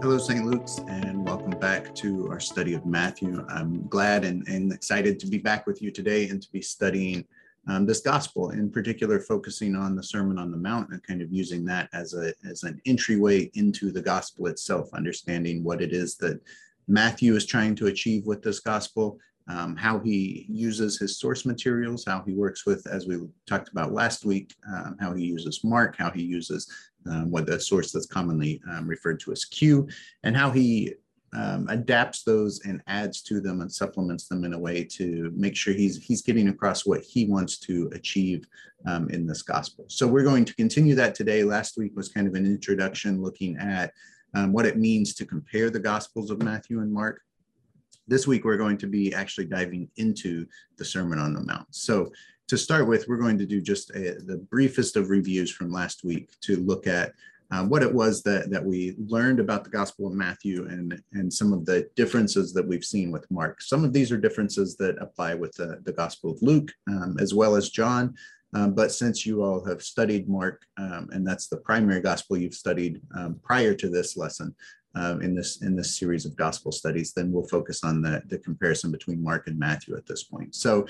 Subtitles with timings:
[0.00, 0.46] Hello, St.
[0.46, 3.44] Luke's, and welcome back to our study of Matthew.
[3.48, 7.24] I'm glad and, and excited to be back with you today and to be studying
[7.66, 11.32] um, this gospel, in particular, focusing on the Sermon on the Mount and kind of
[11.32, 16.16] using that as, a, as an entryway into the gospel itself, understanding what it is
[16.18, 16.40] that
[16.86, 19.18] Matthew is trying to achieve with this gospel,
[19.48, 23.92] um, how he uses his source materials, how he works with, as we talked about
[23.92, 26.72] last week, um, how he uses Mark, how he uses
[27.06, 29.88] um, what the source that's commonly um, referred to as Q,
[30.22, 30.94] and how he
[31.34, 35.56] um, adapts those and adds to them and supplements them in a way to make
[35.56, 38.46] sure he's he's getting across what he wants to achieve
[38.86, 39.84] um, in this gospel.
[39.88, 41.44] So we're going to continue that today.
[41.44, 43.92] Last week was kind of an introduction looking at
[44.34, 47.20] um, what it means to compare the gospels of Matthew and Mark.
[48.06, 50.46] This week we're going to be actually diving into
[50.78, 51.66] the Sermon on the Mount.
[51.70, 52.10] So
[52.48, 56.02] to start with, we're going to do just a, the briefest of reviews from last
[56.02, 57.12] week to look at
[57.50, 61.32] um, what it was that, that we learned about the Gospel of Matthew and, and
[61.32, 63.62] some of the differences that we've seen with Mark.
[63.62, 67.32] Some of these are differences that apply with the, the Gospel of Luke um, as
[67.32, 68.14] well as John.
[68.54, 72.54] Um, but since you all have studied Mark, um, and that's the primary gospel you've
[72.54, 74.54] studied um, prior to this lesson
[74.94, 78.38] um, in this in this series of gospel studies, then we'll focus on the, the
[78.38, 80.54] comparison between Mark and Matthew at this point.
[80.54, 80.86] So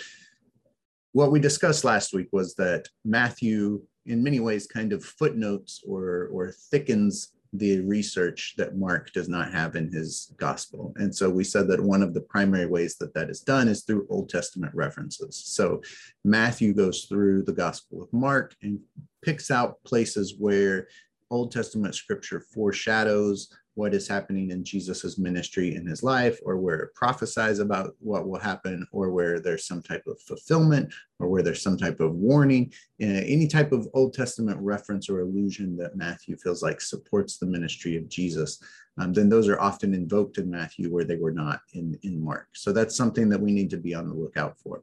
[1.19, 6.29] what we discussed last week was that Matthew, in many ways, kind of footnotes or,
[6.33, 10.93] or thickens the research that Mark does not have in his gospel.
[10.95, 13.83] And so we said that one of the primary ways that that is done is
[13.83, 15.43] through Old Testament references.
[15.45, 15.83] So
[16.25, 18.79] Matthew goes through the gospel of Mark and
[19.21, 20.87] picks out places where
[21.33, 26.81] Old Testament scripture foreshadows what is happening in Jesus's ministry in his life, or where
[26.81, 31.45] it prophesies about what will happen, or where there's some type of fulfillment, or where
[31.45, 35.95] there's some type of warning, uh, any type of Old Testament reference or allusion that
[35.95, 38.61] Matthew feels like supports the ministry of Jesus,
[38.99, 42.49] um, then those are often invoked in Matthew where they were not in, in Mark.
[42.55, 44.83] So that's something that we need to be on the lookout for.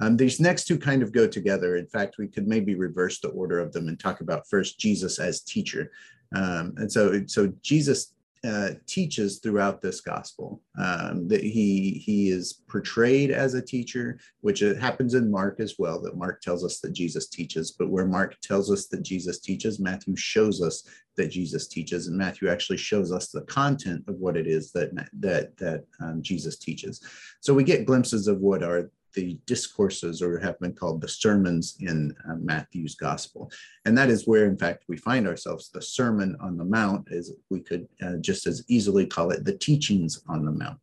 [0.00, 1.76] Um, these next two kind of go together.
[1.76, 5.20] In fact, we could maybe reverse the order of them and talk about first Jesus
[5.20, 5.92] as teacher.
[6.34, 8.13] Um, and so, so Jesus
[8.44, 14.62] uh, teaches throughout this gospel um, that he he is portrayed as a teacher which
[14.62, 18.06] it happens in mark as well that mark tells us that jesus teaches but where
[18.06, 22.76] mark tells us that jesus teaches matthew shows us that jesus teaches and matthew actually
[22.76, 27.00] shows us the content of what it is that that that um, jesus teaches.
[27.40, 31.76] So we get glimpses of what are the discourses or have been called the sermons
[31.80, 33.50] in uh, Matthew's gospel.
[33.84, 35.70] And that is where, in fact, we find ourselves.
[35.70, 39.56] The Sermon on the Mount is, we could uh, just as easily call it the
[39.56, 40.78] teachings on the Mount.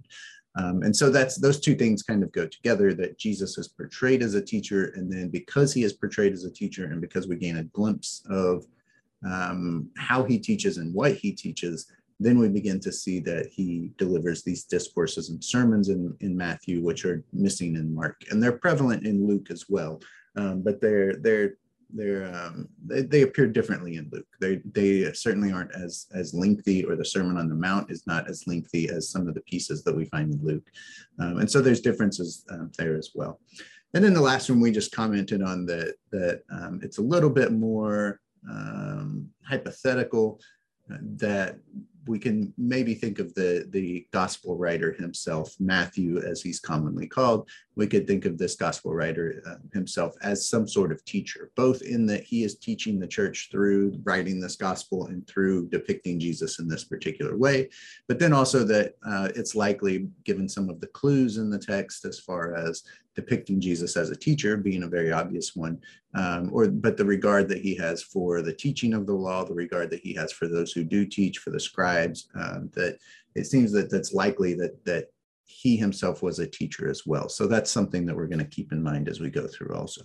[0.55, 4.21] Um, and so that's those two things kind of go together that Jesus is portrayed
[4.21, 4.91] as a teacher.
[4.95, 8.23] And then because he is portrayed as a teacher and because we gain a glimpse
[8.29, 8.65] of
[9.25, 11.87] um, how he teaches and what he teaches,
[12.21, 16.81] then we begin to see that he delivers these discourses and sermons in, in Matthew,
[16.81, 20.01] which are missing in Mark, and they're prevalent in Luke as well.
[20.35, 21.55] Um, but they're they're
[21.93, 24.27] they're um, they, they, appear differently in Luke.
[24.39, 28.29] They they certainly aren't as as lengthy, or the Sermon on the Mount is not
[28.29, 30.67] as lengthy as some of the pieces that we find in Luke,
[31.19, 33.39] um, and so there's differences um, there as well.
[33.93, 37.29] And then the last one we just commented on that that um, it's a little
[37.29, 40.39] bit more um, hypothetical
[40.91, 41.57] uh, that
[42.07, 47.49] we can maybe think of the, the gospel writer himself, Matthew, as he's commonly called.
[47.75, 51.81] We could think of this gospel writer uh, himself as some sort of teacher, both
[51.81, 56.59] in that he is teaching the church through writing this gospel and through depicting Jesus
[56.59, 57.69] in this particular way,
[58.07, 62.05] but then also that uh, it's likely, given some of the clues in the text
[62.05, 62.83] as far as
[63.15, 65.79] depicting Jesus as a teacher being a very obvious one,
[66.15, 69.53] um, or but the regard that he has for the teaching of the law, the
[69.53, 72.97] regard that he has for those who do teach, for the scribes, um, that
[73.35, 75.07] it seems that that's likely that that
[75.51, 77.29] he himself was a teacher as well.
[77.29, 80.03] So that's something that we're going to keep in mind as we go through also.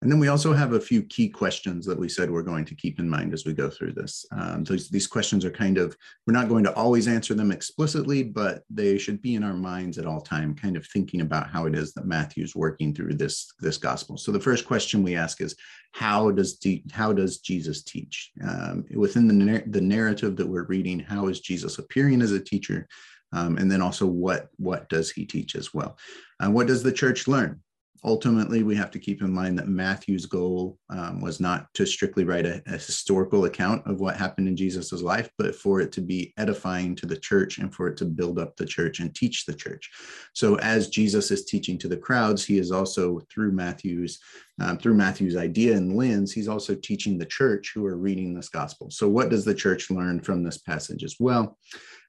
[0.00, 2.76] And then we also have a few key questions that we said we're going to
[2.76, 4.24] keep in mind as we go through this.
[4.30, 8.22] Um, these, these questions are kind of, we're not going to always answer them explicitly,
[8.22, 11.66] but they should be in our minds at all time, kind of thinking about how
[11.66, 14.16] it is that Matthew's working through this, this gospel.
[14.16, 15.56] So the first question we ask is,
[15.90, 18.30] how does, how does Jesus teach?
[18.48, 22.86] Um, within the, the narrative that we're reading, how is Jesus appearing as a teacher?
[23.32, 25.98] Um, and then also what, what does he teach as well?
[26.40, 27.60] Uh, what does the church learn?
[28.04, 32.24] ultimately, we have to keep in mind that Matthew's goal um, was not to strictly
[32.24, 36.00] write a, a, historical account of what happened in Jesus's life, but for it to
[36.00, 39.44] be edifying to the church and for it to build up the church and teach
[39.44, 39.90] the church.
[40.32, 44.18] So, as Jesus is teaching to the crowds, he is also through Matthew's
[44.60, 48.48] um, through Matthew's idea and lens, he's also teaching the church who are reading this
[48.48, 48.90] gospel.
[48.90, 51.56] So, what does the church learn from this passage as well?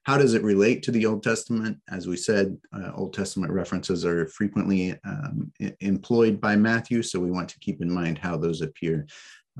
[0.04, 1.78] How does it relate to the Old Testament?
[1.90, 7.30] As we said, uh, Old Testament references are frequently um, employed by Matthew, so we
[7.30, 9.06] want to keep in mind how those appear.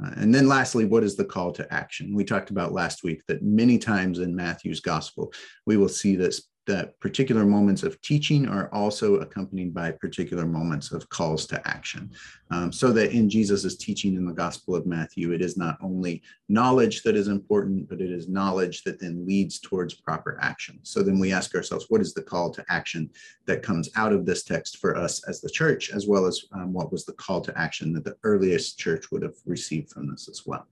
[0.02, 2.14] Uh, and then lastly, what is the call to action?
[2.14, 5.32] We talked about last week that many times in Matthew's gospel,
[5.66, 10.92] we will see this that particular moments of teaching are also accompanied by particular moments
[10.92, 12.10] of calls to action.
[12.52, 16.22] Um, so that in Jesus's teaching in the Gospel of Matthew, it is not only
[16.48, 20.78] knowledge that is important, but it is knowledge that then leads towards proper action.
[20.82, 23.10] So then we ask ourselves, what is the call to action
[23.46, 26.72] that comes out of this text for us as the church, as well as um,
[26.72, 30.28] what was the call to action that the earliest church would have received from this
[30.28, 30.66] as well?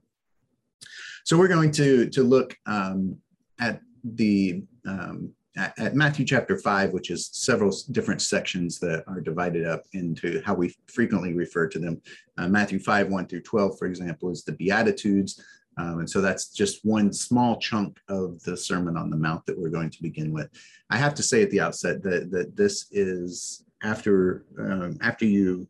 [1.24, 3.16] So we're going to, to look um,
[3.58, 9.20] at the um, at, at, Matthew chapter 5, which is several different sections that are
[9.20, 12.00] divided up into how we frequently refer to them.
[12.38, 15.42] Uh, Matthew 5, 1 through 12, for example, is the Beatitudes.
[15.76, 19.58] Um, and so that's just one small chunk of the Sermon on the Mount that
[19.58, 20.48] we're going to begin with.
[20.90, 25.68] I have to say at the outset that, that this is after um, after you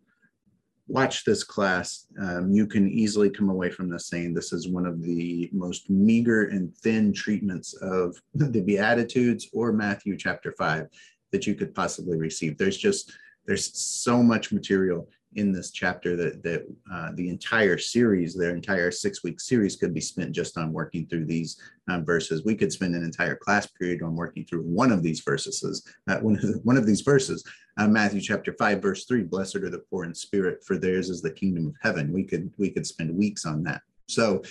[0.89, 4.87] watch this class, um, you can easily come away from this saying this is one
[4.87, 10.87] of the most meager and thin treatments of the Beatitudes or Matthew chapter 5
[11.31, 12.57] that you could possibly receive.
[12.57, 13.13] There's just,
[13.47, 15.09] there's so much material
[15.39, 19.95] in this chapter that that uh, the entire series, their entire six week series, could
[19.95, 22.45] be spent just on working through these uh, verses.
[22.45, 25.87] We could spend an entire class period on working through one of these verses.
[26.09, 27.45] Uh, one of the, one of these verses,
[27.79, 31.23] uh, Matthew chapter five, verse three: "Blessed are the poor in spirit, for theirs is
[31.23, 33.83] the kingdom of heaven." We could we could spend weeks on that.
[34.07, 34.43] So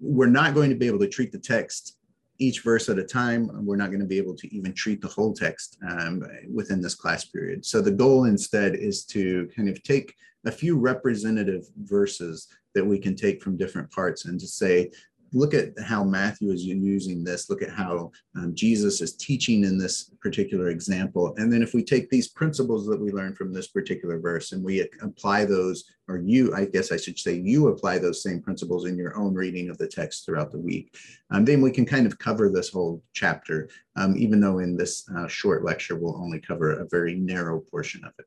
[0.00, 1.98] we're not going to be able to treat the text
[2.40, 3.50] each verse at a time.
[3.64, 6.94] We're not going to be able to even treat the whole text um, within this
[6.94, 7.64] class period.
[7.64, 10.14] So the goal instead is to kind of take
[10.46, 14.90] a few representative verses that we can take from different parts and to say,
[15.32, 17.48] look at how Matthew is using this.
[17.48, 21.34] Look at how um, Jesus is teaching in this particular example.
[21.36, 24.62] And then if we take these principles that we learn from this particular verse and
[24.62, 28.86] we apply those, or you, I guess I should say, you apply those same principles
[28.86, 30.96] in your own reading of the text throughout the week,
[31.30, 35.08] um, then we can kind of cover this whole chapter, um, even though in this
[35.16, 38.26] uh, short lecture we'll only cover a very narrow portion of it.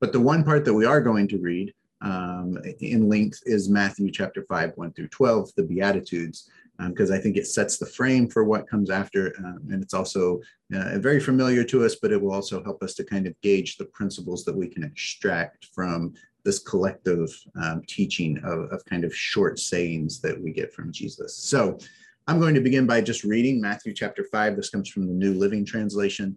[0.00, 4.10] But the one part that we are going to read um, in length is Matthew
[4.10, 6.50] chapter 5, 1 through 12, the Beatitudes,
[6.88, 9.34] because um, I think it sets the frame for what comes after.
[9.38, 10.40] Um, and it's also
[10.74, 13.76] uh, very familiar to us, but it will also help us to kind of gauge
[13.76, 16.14] the principles that we can extract from
[16.44, 17.28] this collective
[17.62, 21.36] um, teaching of, of kind of short sayings that we get from Jesus.
[21.36, 21.78] So
[22.26, 24.56] I'm going to begin by just reading Matthew chapter 5.
[24.56, 26.36] This comes from the New Living Translation.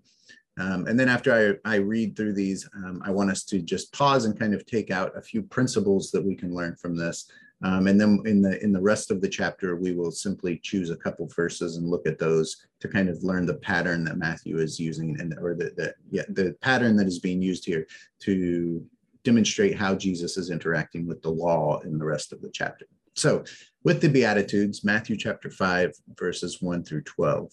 [0.57, 3.91] Um, and then after I, I read through these, um, I want us to just
[3.91, 7.29] pause and kind of take out a few principles that we can learn from this.
[7.63, 10.89] Um, and then in the in the rest of the chapter, we will simply choose
[10.89, 14.59] a couple verses and look at those to kind of learn the pattern that Matthew
[14.59, 17.87] is using and or the, the yeah the pattern that is being used here
[18.19, 18.85] to
[19.23, 22.85] demonstrate how Jesus is interacting with the law in the rest of the chapter.
[23.15, 23.43] So
[23.83, 27.51] with the Beatitudes, Matthew chapter 5, verses 1 through 12.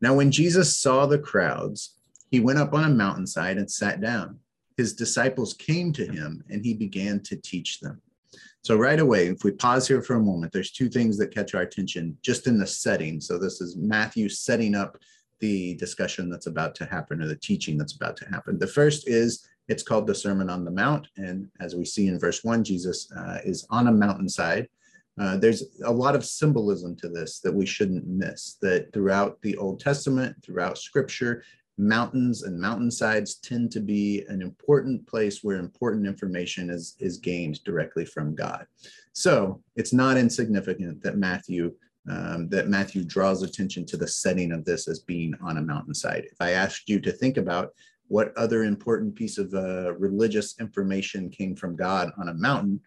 [0.00, 1.96] Now, when Jesus saw the crowds,
[2.30, 4.38] he went up on a mountainside and sat down.
[4.76, 8.00] His disciples came to him and he began to teach them.
[8.62, 11.54] So, right away, if we pause here for a moment, there's two things that catch
[11.54, 13.20] our attention just in the setting.
[13.20, 14.98] So, this is Matthew setting up
[15.40, 18.58] the discussion that's about to happen or the teaching that's about to happen.
[18.58, 21.08] The first is it's called the Sermon on the Mount.
[21.16, 24.68] And as we see in verse one, Jesus uh, is on a mountainside.
[25.18, 28.56] Uh, there's a lot of symbolism to this that we shouldn't miss.
[28.60, 31.44] That throughout the Old Testament, throughout Scripture,
[31.80, 37.62] mountains and mountainsides tend to be an important place where important information is, is gained
[37.64, 38.66] directly from God.
[39.12, 41.74] So it's not insignificant that Matthew
[42.08, 46.24] um, that Matthew draws attention to the setting of this as being on a mountainside.
[46.24, 47.74] If I asked you to think about
[48.08, 52.80] what other important piece of uh, religious information came from God on a mountain,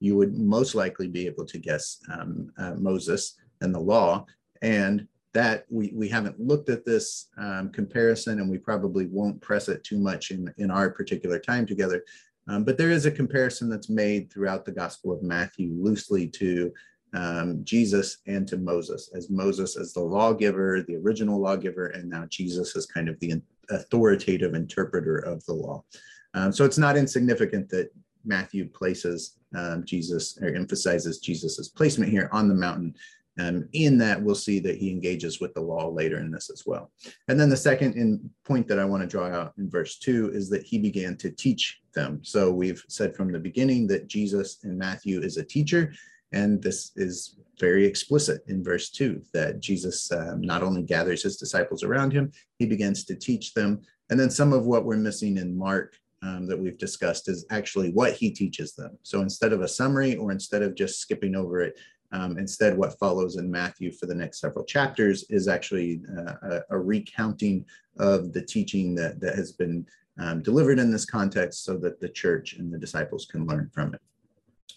[0.00, 4.26] you would most likely be able to guess um, uh, Moses and the law.
[4.62, 5.06] And
[5.36, 9.84] that we, we haven't looked at this um, comparison and we probably won't press it
[9.84, 12.02] too much in, in our particular time together.
[12.48, 16.72] Um, but there is a comparison that's made throughout the Gospel of Matthew loosely to
[17.12, 22.24] um, Jesus and to Moses, as Moses as the lawgiver, the original lawgiver, and now
[22.30, 23.34] Jesus as kind of the
[23.68, 25.84] authoritative interpreter of the law.
[26.32, 27.90] Um, so it's not insignificant that
[28.24, 32.94] Matthew places um, Jesus or emphasizes Jesus's placement here on the mountain.
[33.38, 36.64] And in that, we'll see that he engages with the law later in this as
[36.66, 36.90] well.
[37.28, 40.30] And then the second in point that I want to draw out in verse two
[40.32, 42.20] is that he began to teach them.
[42.22, 45.92] So we've said from the beginning that Jesus in Matthew is a teacher,
[46.32, 51.36] and this is very explicit in verse 2 that Jesus um, not only gathers his
[51.36, 53.80] disciples around him, he begins to teach them.
[54.10, 57.92] And then some of what we're missing in Mark um, that we've discussed is actually
[57.92, 58.98] what he teaches them.
[59.02, 61.78] So instead of a summary or instead of just skipping over it,
[62.12, 66.60] um, instead, what follows in Matthew for the next several chapters is actually uh, a,
[66.70, 67.64] a, recounting
[67.98, 69.86] of the teaching that, that has been
[70.18, 73.94] um, delivered in this context so that the church and the disciples can learn from
[73.94, 74.00] it.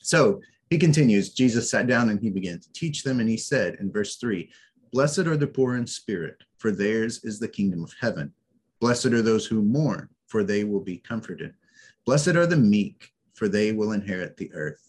[0.01, 3.75] So he continues Jesus sat down and he began to teach them, and he said
[3.79, 4.49] in verse 3
[4.91, 8.33] Blessed are the poor in spirit, for theirs is the kingdom of heaven.
[8.79, 11.53] Blessed are those who mourn, for they will be comforted.
[12.05, 14.88] Blessed are the meek, for they will inherit the earth.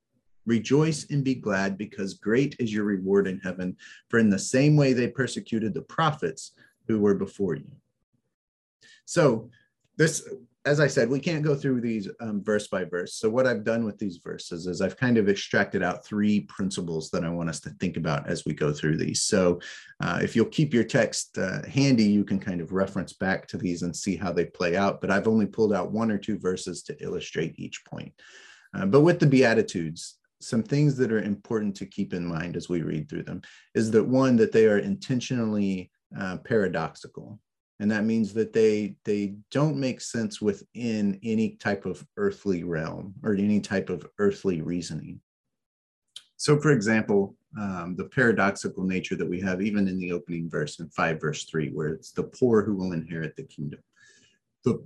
[0.51, 3.77] Rejoice and be glad, because great is your reward in heaven,
[4.09, 6.51] for in the same way they persecuted the prophets
[6.87, 7.71] who were before you.
[9.05, 9.49] So,
[9.95, 10.27] this
[10.65, 13.15] as I said, we can't go through these um, verse by verse.
[13.15, 17.09] So what I've done with these verses is I've kind of extracted out three principles
[17.11, 19.23] that I want us to think about as we go through these.
[19.23, 19.59] So
[20.03, 23.57] uh, if you'll keep your text uh, handy, you can kind of reference back to
[23.57, 25.01] these and see how they play out.
[25.01, 28.13] But I've only pulled out one or two verses to illustrate each point.
[28.75, 32.69] Uh, but with the Beatitudes, some things that are important to keep in mind as
[32.69, 33.41] we read through them
[33.75, 37.39] is that one, that they are intentionally uh, paradoxical.
[37.79, 43.15] And that means that they they don't make sense within any type of earthly realm
[43.23, 45.19] or any type of earthly reasoning.
[46.37, 50.79] So for example um, the paradoxical nature that we have even in the opening verse
[50.79, 53.79] in 5 verse 3 where it's the poor who will inherit the kingdom.
[54.63, 54.85] The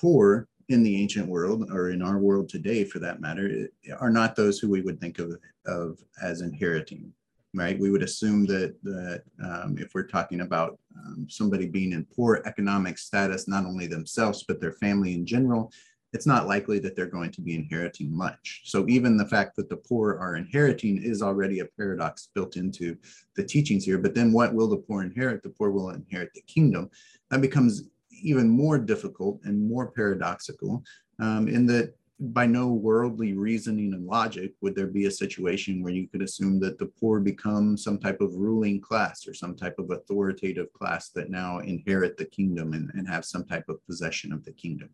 [0.00, 3.68] poor in the ancient world or in our world today for that matter
[4.00, 5.34] are not those who we would think of,
[5.66, 7.12] of as inheriting
[7.54, 7.78] right?
[7.78, 12.42] We would assume that that um, if we're talking about um, somebody being in poor
[12.44, 15.72] economic status, not only themselves but their family in general,
[16.12, 18.62] it's not likely that they're going to be inheriting much.
[18.64, 22.96] So even the fact that the poor are inheriting is already a paradox built into
[23.36, 23.98] the teachings here.
[23.98, 25.42] But then what will the poor inherit?
[25.42, 26.90] The poor will inherit the kingdom.
[27.30, 27.84] That becomes
[28.20, 30.82] even more difficult and more paradoxical
[31.18, 35.92] um, in that by no worldly reasoning and logic would there be a situation where
[35.92, 39.78] you could assume that the poor become some type of ruling class or some type
[39.78, 44.32] of authoritative class that now inherit the kingdom and, and have some type of possession
[44.32, 44.90] of the kingdom.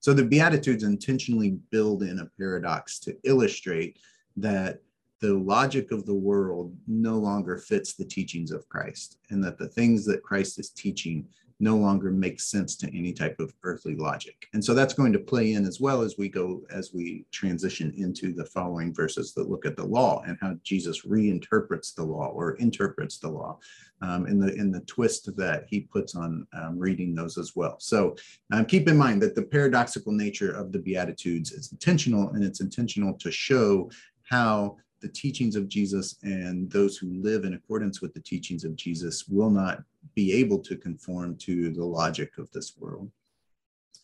[0.00, 3.98] So the Beatitudes intentionally build in a paradox to illustrate
[4.36, 4.80] that
[5.20, 9.68] the logic of the world no longer fits the teachings of Christ and that the
[9.68, 11.26] things that Christ is teaching
[11.58, 14.46] no longer makes sense to any type of earthly logic.
[14.52, 17.94] And so that's going to play in as well as we go, as we transition
[17.96, 22.28] into the following verses that look at the law and how Jesus reinterprets the law
[22.28, 23.58] or interprets the law
[24.02, 27.76] um, in the in the twist that he puts on um, reading those as well.
[27.78, 28.16] So
[28.52, 32.60] um, keep in mind that the paradoxical nature of the Beatitudes is intentional and it's
[32.60, 33.90] intentional to show
[34.28, 38.74] how the teachings of Jesus and those who live in accordance with the teachings of
[38.74, 39.84] Jesus will not
[40.16, 43.08] be able to conform to the logic of this world.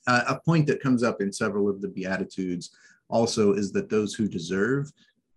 [0.07, 2.71] Uh, a point that comes up in several of the Beatitudes
[3.09, 4.93] also is that those who deserve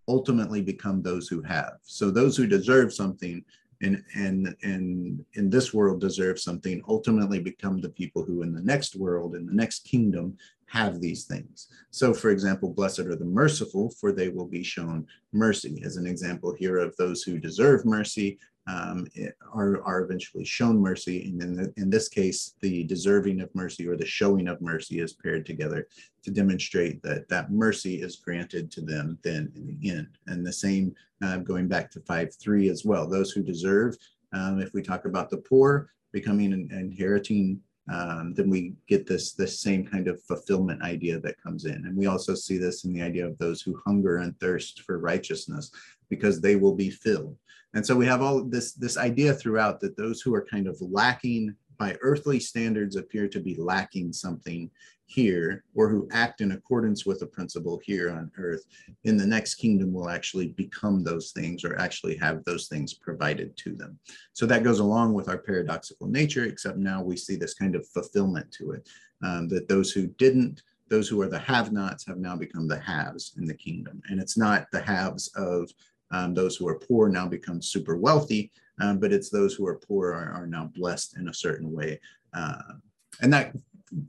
[0.06, 1.78] ultimately become those who have.
[1.82, 3.44] So those who deserve something
[3.82, 8.62] and and and in this world deserve something ultimately become the people who in the
[8.62, 10.34] next world in the next kingdom
[10.66, 11.68] have these things.
[11.90, 15.82] So, for example, blessed are the merciful, for they will be shown mercy.
[15.84, 19.06] As an example here of those who deserve mercy um,
[19.54, 21.24] are, are eventually shown mercy.
[21.28, 25.00] And in, the, in this case, the deserving of mercy or the showing of mercy
[25.00, 25.86] is paired together
[26.24, 30.08] to demonstrate that that mercy is granted to them then in the end.
[30.26, 33.08] And the same uh, going back to 5 3 as well.
[33.08, 33.96] Those who deserve,
[34.32, 37.60] um, if we talk about the poor, becoming and inheriting
[37.92, 41.74] um, then we get this this same kind of fulfillment idea that comes in.
[41.86, 44.98] And we also see this in the idea of those who hunger and thirst for
[44.98, 45.70] righteousness
[46.10, 47.36] because they will be filled.
[47.74, 50.76] And so we have all this this idea throughout that those who are kind of
[50.80, 54.70] lacking by earthly standards appear to be lacking something
[55.06, 58.64] here or who act in accordance with a principle here on earth
[59.04, 63.56] in the next kingdom will actually become those things or actually have those things provided
[63.56, 63.98] to them.
[64.32, 67.86] So that goes along with our paradoxical nature except now we see this kind of
[67.88, 68.88] fulfillment to it
[69.22, 72.78] um, that those who didn't those who are the have nots have now become the
[72.78, 74.00] haves in the kingdom.
[74.08, 75.68] And it's not the haves of
[76.12, 79.78] um, those who are poor now become super wealthy um, but it's those who are
[79.78, 82.00] poor are, are now blessed in a certain way
[82.34, 82.74] uh,
[83.20, 83.52] and that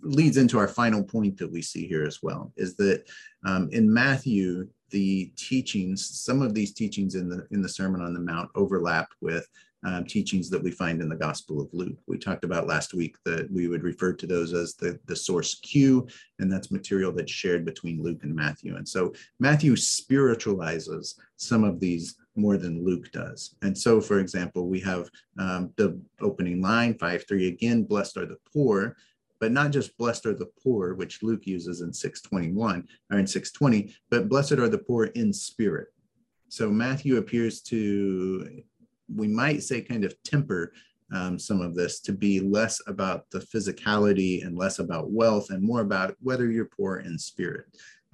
[0.01, 3.03] leads into our final point that we see here as well is that
[3.46, 8.13] um, in Matthew, the teachings, some of these teachings in the in the Sermon on
[8.13, 9.48] the Mount overlap with
[9.86, 11.98] um, teachings that we find in the Gospel of Luke.
[12.07, 15.55] We talked about last week that we would refer to those as the, the source
[15.55, 16.07] Q,
[16.39, 18.75] and that's material that's shared between Luke and Matthew.
[18.75, 23.55] And so Matthew spiritualizes some of these more than Luke does.
[23.62, 28.25] And so, for example, we have um, the opening line, 5 3 again, blessed are
[28.25, 28.96] the poor
[29.39, 33.94] but not just blessed are the poor, which Luke uses in 621 or in 620,
[34.10, 35.88] but blessed are the poor in spirit.
[36.50, 38.62] So Matthew appears to,
[39.13, 40.74] we might say, kind of temper
[41.13, 45.63] um, some of this to be less about the physicality and less about wealth and
[45.63, 47.65] more about whether you're poor in spirit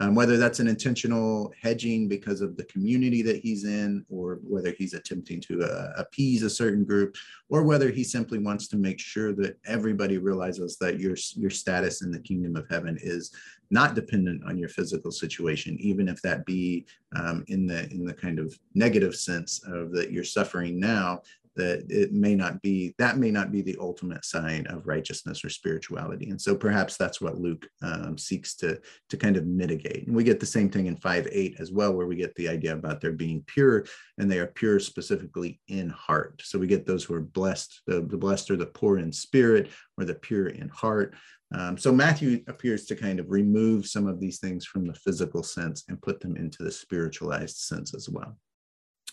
[0.03, 4.71] um, whether that's an intentional hedging because of the community that he's in, or whether
[4.71, 7.15] he's attempting to uh, appease a certain group,
[7.49, 12.01] or whether he simply wants to make sure that everybody realizes that your your status
[12.01, 13.31] in the kingdom of heaven is
[13.71, 18.13] not dependent on your physical situation, even if that be um, in the in the
[18.13, 21.21] kind of negative sense of that you're suffering now
[21.55, 25.49] that it may not be that may not be the ultimate sign of righteousness or
[25.49, 26.29] spirituality.
[26.29, 28.79] And so perhaps that's what luke um, seeks to
[29.09, 30.07] to kind of mitigate.
[30.07, 32.49] And we get the same thing in 5 8 as well where we get the
[32.49, 33.85] idea about their being pure
[34.17, 36.41] and they are pure specifically in heart.
[36.43, 39.69] So we get those who are blessed the, the blessed are the poor in spirit
[39.97, 41.15] or the pure in heart.
[41.55, 45.43] Um, so Matthew appears to kind of remove some of these things from the physical
[45.43, 48.37] sense and put them into the spiritualized sense as well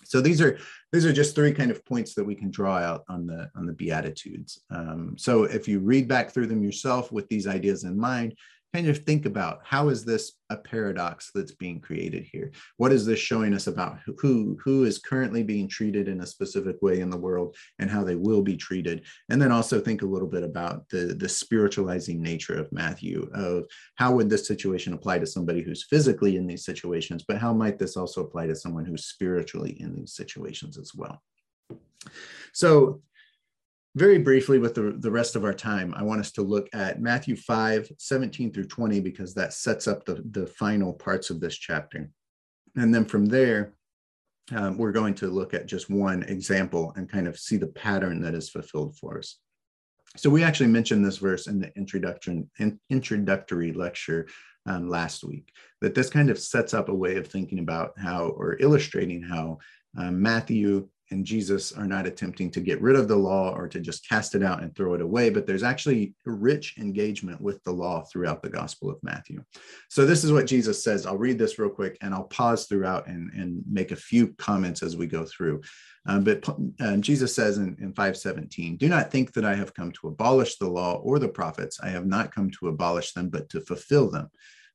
[0.04, 0.59] so these are
[0.92, 3.66] these are just three kind of points that we can draw out on the on
[3.66, 4.62] the beatitudes.
[4.71, 8.35] Um, so if you read back through them yourself with these ideas in mind
[8.75, 12.53] kind of think about how is this a paradox that's being created here?
[12.77, 16.77] What is this showing us about who who is currently being treated in a specific
[16.81, 19.03] way in the world and how they will be treated?
[19.29, 23.64] And then also think a little bit about the the spiritualizing nature of matthew of
[23.97, 27.79] how would this situation apply to somebody who's physically in these situations but how might
[27.79, 31.23] this also apply to someone who's spiritually in these situations as well?
[32.53, 33.03] So
[33.96, 37.00] very briefly with the, the rest of our time, I want us to look at
[37.00, 41.57] Matthew 5, 17 through 20, because that sets up the, the final parts of this
[41.57, 42.11] chapter.
[42.76, 43.74] And then from there,
[44.53, 48.20] um, we're going to look at just one example and kind of see the pattern
[48.22, 49.38] that is fulfilled for us.
[50.16, 54.26] So we actually mentioned this verse in the introduction in, introductory lecture
[54.66, 58.26] um, last week, that this kind of sets up a way of thinking about how
[58.26, 59.59] or illustrating how
[59.96, 63.81] um, Matthew and Jesus are not attempting to get rid of the law or to
[63.81, 67.62] just cast it out and throw it away, but there's actually a rich engagement with
[67.64, 69.42] the law throughout the Gospel of Matthew.
[69.88, 71.07] So, this is what Jesus says.
[71.07, 74.83] I'll read this real quick and I'll pause throughout and, and make a few comments
[74.83, 75.62] as we go through.
[76.07, 76.49] Um, but
[76.81, 80.57] uh, Jesus says in, in 517, Do not think that I have come to abolish
[80.57, 81.79] the law or the prophets.
[81.83, 84.31] I have not come to abolish them, but to fulfill them.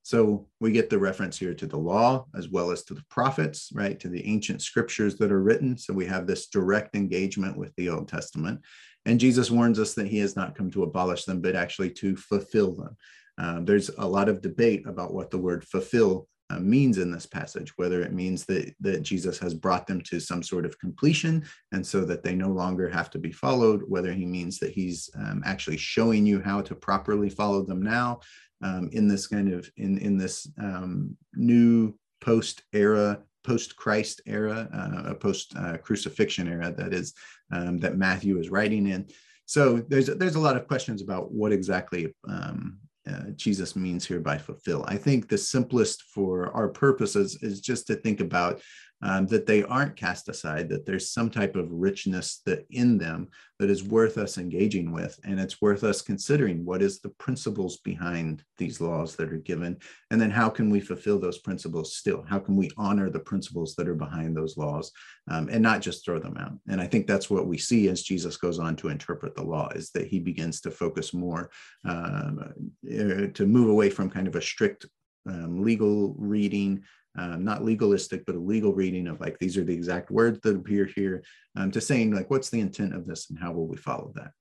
[0.06, 3.72] So we get the reference here to the law as well as to the prophets,
[3.74, 4.00] right?
[4.02, 5.80] To the ancient scriptures that are written.
[5.80, 8.62] So we have this direct engagement with the Old Testament.
[9.08, 12.15] And Jesus warns us that he has not come to abolish them, but actually to
[12.15, 12.96] fulfill them.
[13.39, 17.26] Um, there's a lot of debate about what the word fulfill uh, means in this
[17.26, 21.44] passage, whether it means that, that Jesus has brought them to some sort of completion
[21.72, 25.10] and so that they no longer have to be followed, whether he means that he's
[25.15, 28.20] um, actually showing you how to properly follow them now,
[28.63, 34.68] um, in this kind of in in this um, new post era post Christ era,
[34.74, 37.13] uh, a post uh, crucifixion era that is
[37.52, 39.08] um, that Matthew is writing in.
[39.46, 44.20] So there's there's a lot of questions about what exactly um, uh, Jesus means here
[44.20, 44.84] by fulfill.
[44.88, 48.62] I think the simplest for our purposes is just to think about
[49.01, 53.27] um, that they aren't cast aside, that there's some type of richness that in them
[53.60, 55.19] that is worth us engaging with.
[55.23, 59.77] And it's worth us considering what is the principles behind these laws that are given.
[60.12, 62.25] And then how can we fulfill those principles still?
[62.27, 64.91] How can we honor the principles that are behind those laws
[65.29, 66.53] um, and not just throw them out?
[66.67, 69.69] And I think that's what we see as Jesus goes on to interpret the law
[69.75, 71.49] is that he begins to focus more
[71.86, 72.53] um,
[72.89, 74.86] uh, to move away from kind of a strict
[75.27, 76.84] um, legal reading
[77.17, 80.56] um, not legalistic, but a legal reading of like, these are the exact words that
[80.56, 81.23] appear here,
[81.56, 84.32] um, to saying like, what's the intent of this and how will we follow that?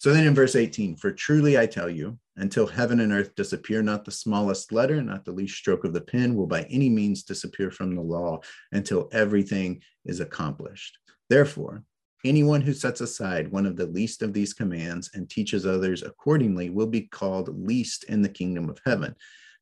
[0.00, 3.82] So then in verse 18, for truly I tell you, until heaven and earth disappear,
[3.82, 7.24] not the smallest letter, not the least stroke of the pen will by any means
[7.24, 8.38] disappear from the law
[8.70, 10.98] until everything is accomplished.
[11.28, 11.82] Therefore,
[12.24, 16.70] anyone who sets aside one of the least of these commands and teaches others accordingly
[16.70, 19.16] will be called least in the kingdom of heaven.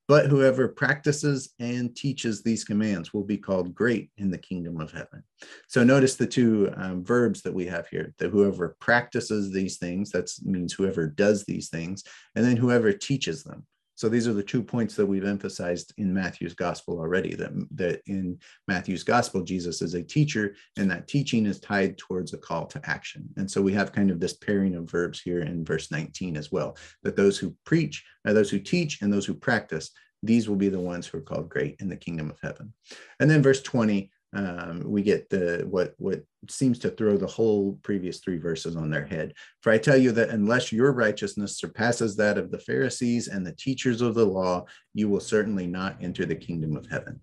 [0.09, 4.92] But whoever practices and teaches these commands will be called great in the kingdom of
[4.92, 5.25] heaven.
[5.66, 10.11] So notice the two um, verbs that we have here that whoever practices these things,
[10.12, 12.05] that means whoever does these things,
[12.37, 13.66] and then whoever teaches them.
[13.97, 18.03] So these are the two points that we've emphasized in Matthew's gospel already that, that
[18.07, 22.67] in Matthew's gospel, Jesus is a teacher, and that teaching is tied towards a call
[22.67, 23.27] to action.
[23.37, 26.53] And so we have kind of this pairing of verbs here in verse 19 as
[26.53, 29.91] well that those who preach, uh, those who teach, and those who practice,
[30.23, 32.73] these will be the ones who are called great in the kingdom of heaven.
[33.19, 37.79] And then verse 20 um, we get the what what seems to throw the whole
[37.83, 39.33] previous three verses on their head.
[39.62, 43.55] For I tell you that unless your righteousness surpasses that of the Pharisees and the
[43.55, 47.18] teachers of the law, you will certainly not enter the kingdom of heaven.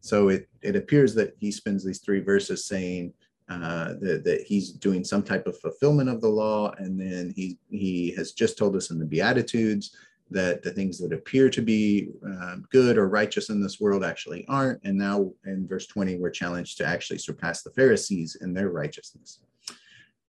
[0.00, 3.12] So it it appears that he spends these three verses saying
[3.48, 7.58] uh, that, that he's doing some type of fulfillment of the law, and then he
[7.70, 9.96] he has just told us in the Beatitudes
[10.30, 14.44] that the things that appear to be uh, good or righteous in this world actually
[14.48, 14.82] aren't.
[14.84, 19.40] And now in verse 20, we're challenged to actually surpass the Pharisees in their righteousness.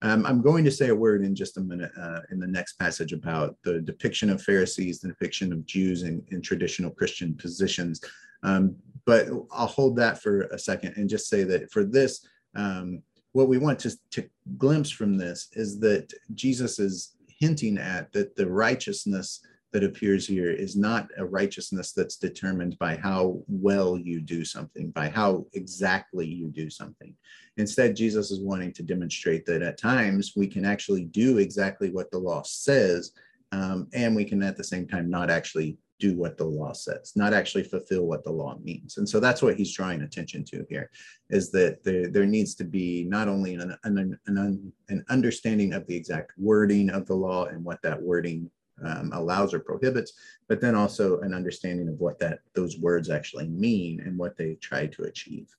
[0.01, 2.73] Um, I'm going to say a word in just a minute uh, in the next
[2.73, 8.01] passage about the depiction of Pharisees, the depiction of Jews in, in traditional Christian positions.
[8.43, 8.75] Um,
[9.05, 12.25] but I'll hold that for a second and just say that for this,
[12.55, 13.01] um,
[13.33, 18.35] what we want to, to glimpse from this is that Jesus is hinting at that
[18.35, 24.19] the righteousness that appears here is not a righteousness that's determined by how well you
[24.19, 27.13] do something, by how exactly you do something.
[27.57, 32.09] Instead, Jesus is wanting to demonstrate that at times we can actually do exactly what
[32.09, 33.11] the law says,
[33.51, 37.11] um, and we can at the same time not actually do what the law says,
[37.15, 38.97] not actually fulfill what the law means.
[38.97, 40.89] And so that's what he's drawing attention to here,
[41.29, 45.85] is that there, there needs to be not only an, an, an, an understanding of
[45.87, 48.49] the exact wording of the law and what that wording
[48.83, 50.13] um, allows or prohibits,
[50.47, 54.55] but then also an understanding of what that those words actually mean and what they
[54.55, 55.55] try to achieve.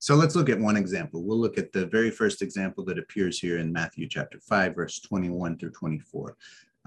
[0.00, 1.24] So let's look at one example.
[1.24, 5.00] We'll look at the very first example that appears here in Matthew chapter 5, verse
[5.00, 6.36] 21 through 24.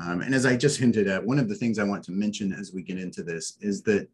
[0.01, 2.53] Um, and as I just hinted at, one of the things I want to mention
[2.53, 4.07] as we get into this is that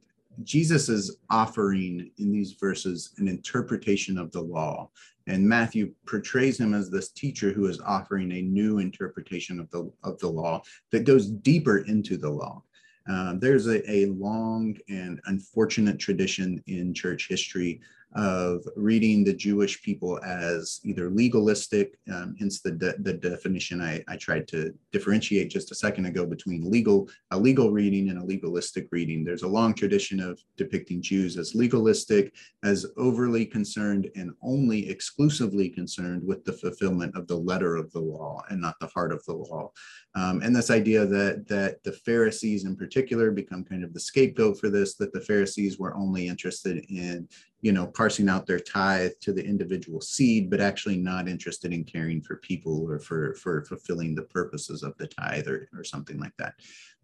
[0.43, 4.89] Jesus is offering in these verses an interpretation of the law.
[5.25, 9.91] And Matthew portrays him as this teacher who is offering a new interpretation of the,
[10.03, 10.61] of the law
[10.91, 12.63] that goes deeper into the law.
[13.09, 17.81] Uh, there's a, a long and unfortunate tradition in church history
[18.15, 24.03] of reading the Jewish people as either legalistic, um, hence the, de- the definition I,
[24.07, 28.25] I tried to differentiate just a second ago between legal, a legal reading and a
[28.25, 29.23] legalistic reading.
[29.23, 35.69] There's a long tradition of depicting Jews as legalistic, as overly concerned and only exclusively
[35.69, 39.23] concerned with the fulfillment of the letter of the law and not the heart of
[39.25, 39.71] the law.
[40.15, 44.59] Um, and this idea that that the Pharisees in particular become kind of the scapegoat
[44.59, 47.27] for this, that the Pharisees were only interested in
[47.61, 51.83] you know, parsing out their tithe to the individual seed, but actually not interested in
[51.83, 56.19] caring for people or for, for fulfilling the purposes of the tithe or, or something
[56.19, 56.53] like that.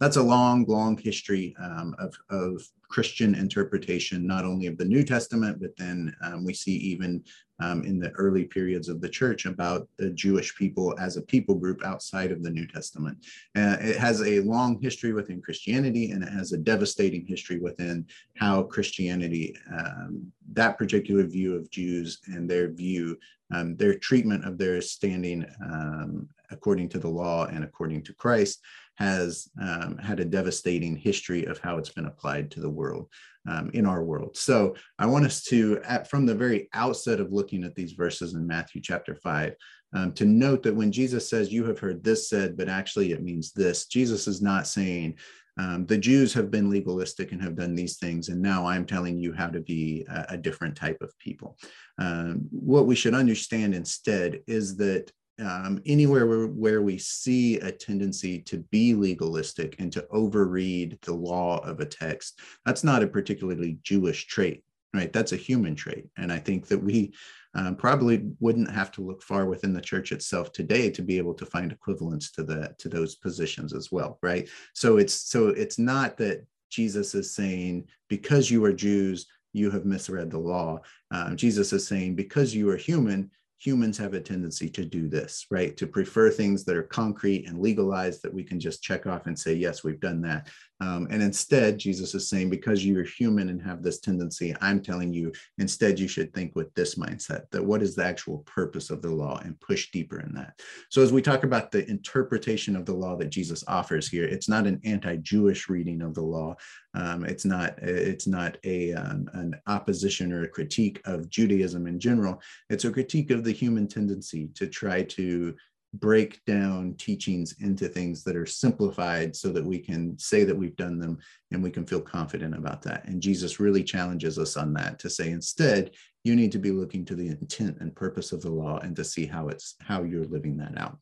[0.03, 5.01] That's a long, long history um, of, of Christian interpretation, not only of the New
[5.01, 7.23] Testament, but then um, we see even
[7.61, 11.55] um, in the early periods of the church about the Jewish people as a people
[11.55, 13.17] group outside of the New Testament.
[13.55, 18.05] Uh, it has a long history within Christianity and it has a devastating history within
[18.35, 23.17] how Christianity, um, that particular view of Jews and their view,
[23.55, 28.59] um, their treatment of their standing um, according to the law and according to Christ
[28.95, 33.09] has um, had a devastating history of how it's been applied to the world
[33.47, 34.37] um, in our world.
[34.37, 38.33] So I want us to, at, from the very outset of looking at these verses
[38.33, 39.55] in Matthew chapter 5,
[39.95, 43.23] um, to note that when Jesus says, You have heard this said, but actually it
[43.23, 45.17] means this, Jesus is not saying,
[45.57, 49.19] um, the Jews have been legalistic and have done these things, and now I'm telling
[49.19, 51.57] you how to be a, a different type of people.
[51.99, 57.71] Um, what we should understand instead is that um, anywhere where, where we see a
[57.71, 63.07] tendency to be legalistic and to overread the law of a text, that's not a
[63.07, 65.11] particularly Jewish trait, right?
[65.11, 66.05] That's a human trait.
[66.17, 67.13] And I think that we
[67.55, 71.33] um, probably wouldn't have to look far within the church itself today to be able
[71.35, 74.49] to find equivalents to the to those positions as well, right?
[74.73, 79.85] So it's so it's not that Jesus is saying because you are Jews, you have
[79.85, 80.79] misread the law.
[81.11, 83.29] Um, Jesus is saying because you are human,
[83.63, 85.77] humans have a tendency to do this, right?
[85.77, 89.39] To prefer things that are concrete and legalized that we can just check off and
[89.39, 90.49] say, yes, we've done that.
[90.83, 95.13] Um, and instead, Jesus is saying, because you're human and have this tendency, I'm telling
[95.13, 99.01] you, instead, you should think with this mindset that what is the actual purpose of
[99.01, 100.59] the law and push deeper in that.
[100.89, 104.49] So, as we talk about the interpretation of the law that Jesus offers here, it's
[104.49, 106.55] not an anti Jewish reading of the law.
[106.95, 111.97] Um, it's not it's not a um, an opposition or a critique of Judaism in
[111.97, 112.41] general.
[112.69, 115.55] It's a critique of the human tendency to try to
[115.93, 120.75] break down teachings into things that are simplified so that we can say that we've
[120.75, 121.19] done them
[121.51, 123.05] and we can feel confident about that.
[123.05, 125.91] And Jesus really challenges us on that to say instead,
[126.23, 129.03] you need to be looking to the intent and purpose of the law and to
[129.03, 130.97] see how it's how you're living that out.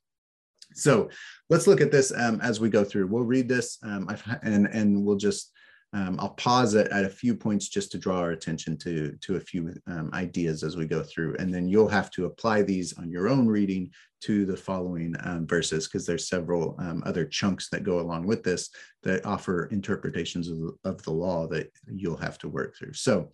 [0.74, 1.10] So
[1.50, 3.08] let's look at this um, as we go through.
[3.08, 4.10] We'll read this um,
[4.44, 5.52] and and we'll just
[5.94, 9.36] um, I'll pause it at a few points just to draw our attention to, to
[9.36, 11.36] a few um, ideas as we go through.
[11.38, 15.46] And then you'll have to apply these on your own reading to the following um,
[15.46, 18.70] verses because there's several um, other chunks that go along with this
[19.04, 22.94] that offer interpretations of, of the law that you'll have to work through.
[22.94, 23.32] So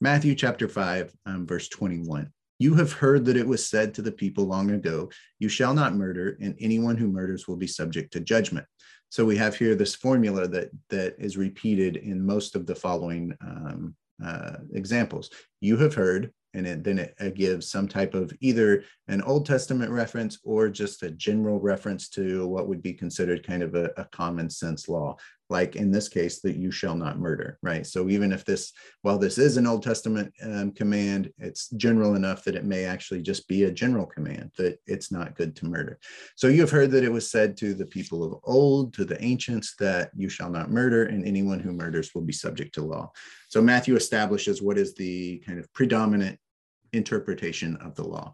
[0.00, 2.32] Matthew chapter 5, um, verse 21.
[2.58, 5.94] You have heard that it was said to the people long ago, You shall not
[5.94, 8.66] murder, and anyone who murders will be subject to judgment.
[9.12, 13.36] So we have here this formula that that is repeated in most of the following
[13.42, 13.94] um,
[14.24, 15.28] uh, examples.
[15.60, 19.44] You have heard, and it, then it, it, gives some type of either an Old
[19.44, 23.90] Testament reference or just a general reference to what would be considered kind of a,
[23.98, 25.14] a common sense law
[25.52, 27.86] like in this case that you shall not murder right?
[27.86, 32.42] So even if this while this is an old testament um, command it's general enough
[32.44, 36.00] that it may actually just be a general command that it's not good to murder.
[36.34, 39.22] So you have heard that it was said to the people of old to the
[39.22, 43.12] ancients that you shall not murder and anyone who murders will be subject to law.
[43.48, 46.38] So matthew establishes what is the kind of predominant
[46.92, 48.32] interpretation of the law.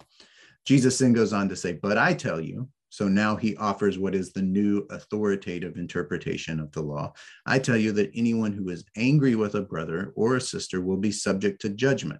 [0.64, 4.16] Jesus then goes on to say but i tell you so now he offers what
[4.16, 7.12] is the new authoritative interpretation of the law.
[7.46, 10.96] I tell you that anyone who is angry with a brother or a sister will
[10.96, 12.18] be subject to judgment.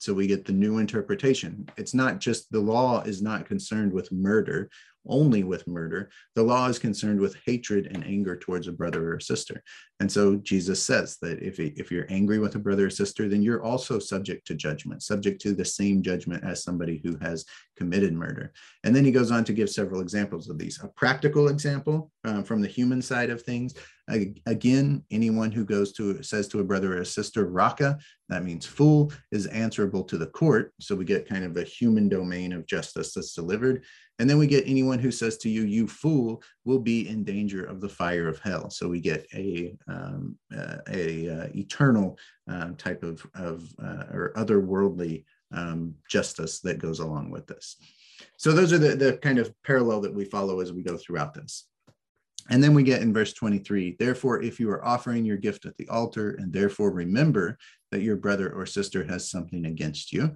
[0.00, 1.66] So we get the new interpretation.
[1.78, 4.68] It's not just the law is not concerned with murder
[5.06, 6.10] only with murder.
[6.34, 9.62] The law is concerned with hatred and anger towards a brother or a sister.
[10.00, 13.42] And so Jesus says that if, if you're angry with a brother or sister, then
[13.42, 17.44] you're also subject to judgment, subject to the same judgment as somebody who has
[17.76, 18.52] committed murder.
[18.84, 20.82] And then he goes on to give several examples of these.
[20.82, 23.74] A practical example um, from the human side of things.
[24.46, 28.66] Again, anyone who goes to says to a brother or a sister, "Raca," that means
[28.66, 30.74] fool, is answerable to the court.
[30.78, 33.82] So we get kind of a human domain of justice that's delivered.
[34.18, 37.64] And then we get anyone who says to you, you fool, will be in danger
[37.64, 38.70] of the fire of hell.
[38.70, 44.32] So we get a, um, uh, a uh, eternal uh, type of, of uh, or
[44.36, 47.76] otherworldly um, justice that goes along with this.
[48.36, 51.34] So those are the, the kind of parallel that we follow as we go throughout
[51.34, 51.66] this.
[52.50, 55.76] And then we get in verse 23, therefore, if you are offering your gift at
[55.78, 57.56] the altar and therefore remember
[57.90, 60.34] that your brother or sister has something against you.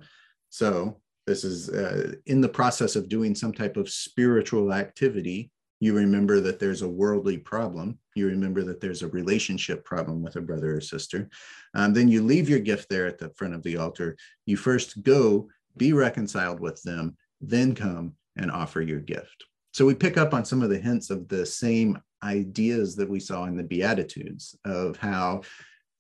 [0.49, 5.95] So this is uh, in the process of doing some type of spiritual activity you
[5.95, 10.41] remember that there's a worldly problem you remember that there's a relationship problem with a
[10.41, 11.29] brother or sister
[11.75, 14.17] um, then you leave your gift there at the front of the altar.
[14.47, 19.45] You first go be reconciled with them then come and offer your gift.
[19.73, 23.21] So we pick up on some of the hints of the same ideas that we
[23.21, 25.43] saw in the beatitudes of how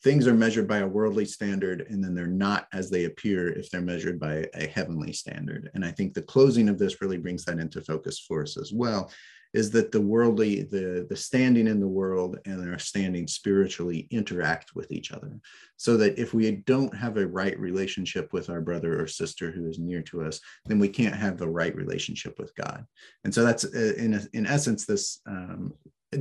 [0.02, 3.70] things are measured by a worldly standard and then they're not as they appear if
[3.70, 5.70] they're measured by a heavenly standard.
[5.74, 8.72] And i think the closing of this really brings that into focus for us as
[8.72, 9.12] well
[9.54, 14.74] is that the worldly the the standing in the world and our standing spiritually interact
[14.74, 15.40] with each other
[15.76, 19.66] so that if we don't have a right relationship with our brother or sister who
[19.68, 22.86] is near to us then we can't have the right relationship with god
[23.24, 25.72] and so that's uh, in in essence this um,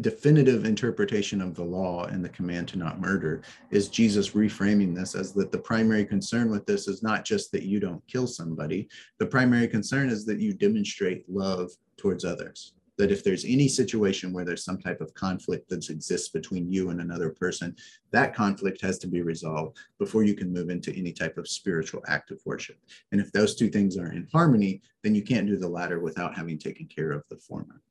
[0.02, 5.16] definitive interpretation of the law and the command to not murder is Jesus reframing this
[5.16, 8.90] as that the primary concern with this is not just that you don't kill somebody.
[9.18, 12.74] The primary concern is that you demonstrate love towards others.
[12.98, 16.90] That if there's any situation where there's some type of conflict that exists between you
[16.90, 17.76] and another person,
[18.12, 22.02] that conflict has to be resolved before you can move into any type of spiritual
[22.08, 22.78] act of worship.
[23.12, 26.36] And if those two things are in harmony, then you can't do the latter without
[26.36, 27.82] having taken care of the former.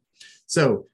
[0.46, 0.86] So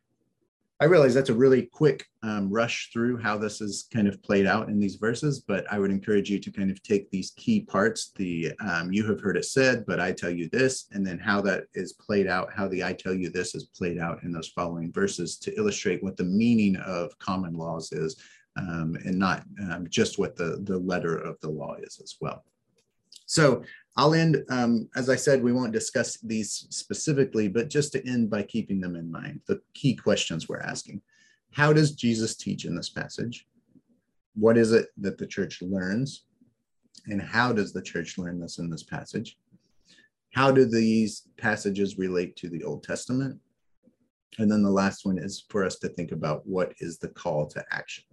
[0.83, 4.47] I realize that's a really quick um, rush through how this is kind of played
[4.47, 7.61] out in these verses, but I would encourage you to kind of take these key
[7.61, 11.21] parts, the um, you have heard it said, but I tell you this, and then
[11.21, 14.33] how that is played out, how the I tell you this is played out in
[14.33, 18.17] those following verses to illustrate what the meaning of common laws is
[18.57, 22.45] um, and not um, just what the, the letter of the law is as well.
[23.27, 23.63] So
[23.97, 28.31] I'll end, um, as I said, we won't discuss these specifically, but just to end
[28.31, 31.03] by keeping them in mind, the key questions we're asking.
[31.53, 33.47] How does Jesus teach in this passage?
[34.35, 36.25] What is it that the church learns?
[37.07, 39.37] And how does the church learn this in this passage?
[40.33, 43.39] How do these passages relate to the Old Testament?
[44.39, 47.47] And then the last one is for us to think about what is the call
[47.49, 48.05] to action.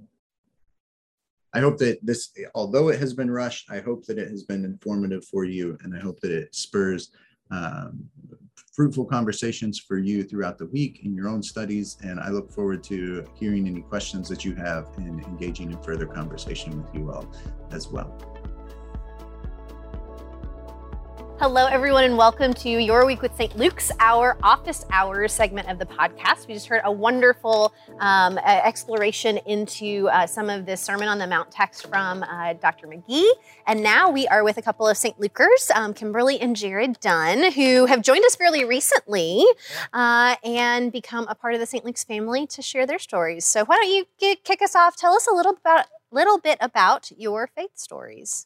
[1.54, 4.66] I hope that this, although it has been rushed, I hope that it has been
[4.66, 7.12] informative for you, and I hope that it spurs
[7.52, 8.08] um,
[8.74, 11.98] fruitful conversations for you throughout the week in your own studies.
[12.04, 16.06] And I look forward to hearing any questions that you have and engaging in further
[16.06, 17.34] conversation with you all
[17.72, 18.39] as well.
[21.40, 23.56] Hello, everyone, and welcome to Your Week with St.
[23.56, 26.50] Luke's, our office hours segment of the podcast.
[26.50, 31.28] We just heard a wonderful um, exploration into uh, some of the Sermon on the
[31.28, 32.88] Mount text from uh, Dr.
[32.88, 33.26] McGee.
[33.66, 35.18] And now we are with a couple of St.
[35.18, 39.46] Lukers, um, Kimberly and Jared Dunn, who have joined us fairly recently
[39.94, 41.86] uh, and become a part of the St.
[41.86, 43.46] Luke's family to share their stories.
[43.46, 44.98] So, why don't you get, kick us off?
[44.98, 48.46] Tell us a little about, little bit about your faith stories.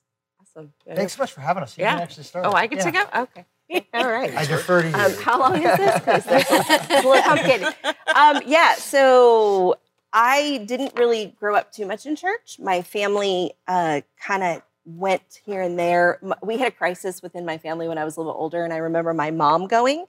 [0.55, 0.73] Awesome.
[0.85, 1.77] Thanks so much for having us.
[1.77, 1.93] You yeah.
[1.93, 2.45] can actually start.
[2.45, 2.85] Oh, I get yeah.
[2.85, 3.21] to go?
[3.23, 3.45] Okay.
[3.93, 4.35] All right.
[4.35, 4.95] I defer to you.
[4.95, 5.99] Um, how long is this?
[5.99, 7.67] Because it's a little complicated.
[8.15, 9.77] Um, yeah, so
[10.11, 12.57] I didn't really grow up too much in church.
[12.59, 16.19] My family uh, kind of went here and there.
[16.43, 18.77] We had a crisis within my family when I was a little older, and I
[18.77, 20.05] remember my mom going.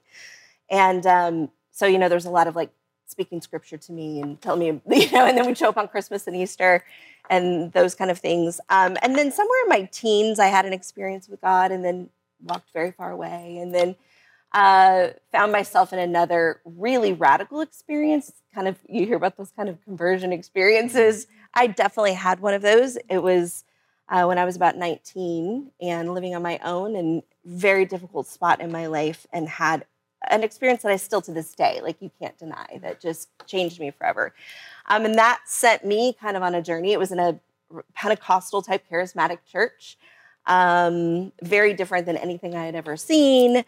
[0.69, 2.69] And um, so, you know, there's a lot of like
[3.15, 5.87] speaking scripture to me and telling me, you know, and then we'd show up on
[5.87, 6.83] Christmas and Easter
[7.29, 8.59] and those kind of things.
[8.69, 12.09] Um, and then somewhere in my teens, I had an experience with God and then
[12.43, 13.95] walked very far away and then
[14.51, 18.33] uh, found myself in another really radical experience.
[18.53, 21.27] Kind of, you hear about those kind of conversion experiences.
[21.53, 22.97] I definitely had one of those.
[23.09, 23.63] It was
[24.09, 28.59] uh, when I was about 19 and living on my own and very difficult spot
[28.59, 29.85] in my life and had
[30.29, 33.79] an experience that I still to this day, like you can't deny, that just changed
[33.79, 34.33] me forever.
[34.87, 36.93] Um, and that sent me kind of on a journey.
[36.93, 37.39] It was in a
[37.93, 39.97] Pentecostal type charismatic church,
[40.45, 43.63] um, very different than anything I had ever seen.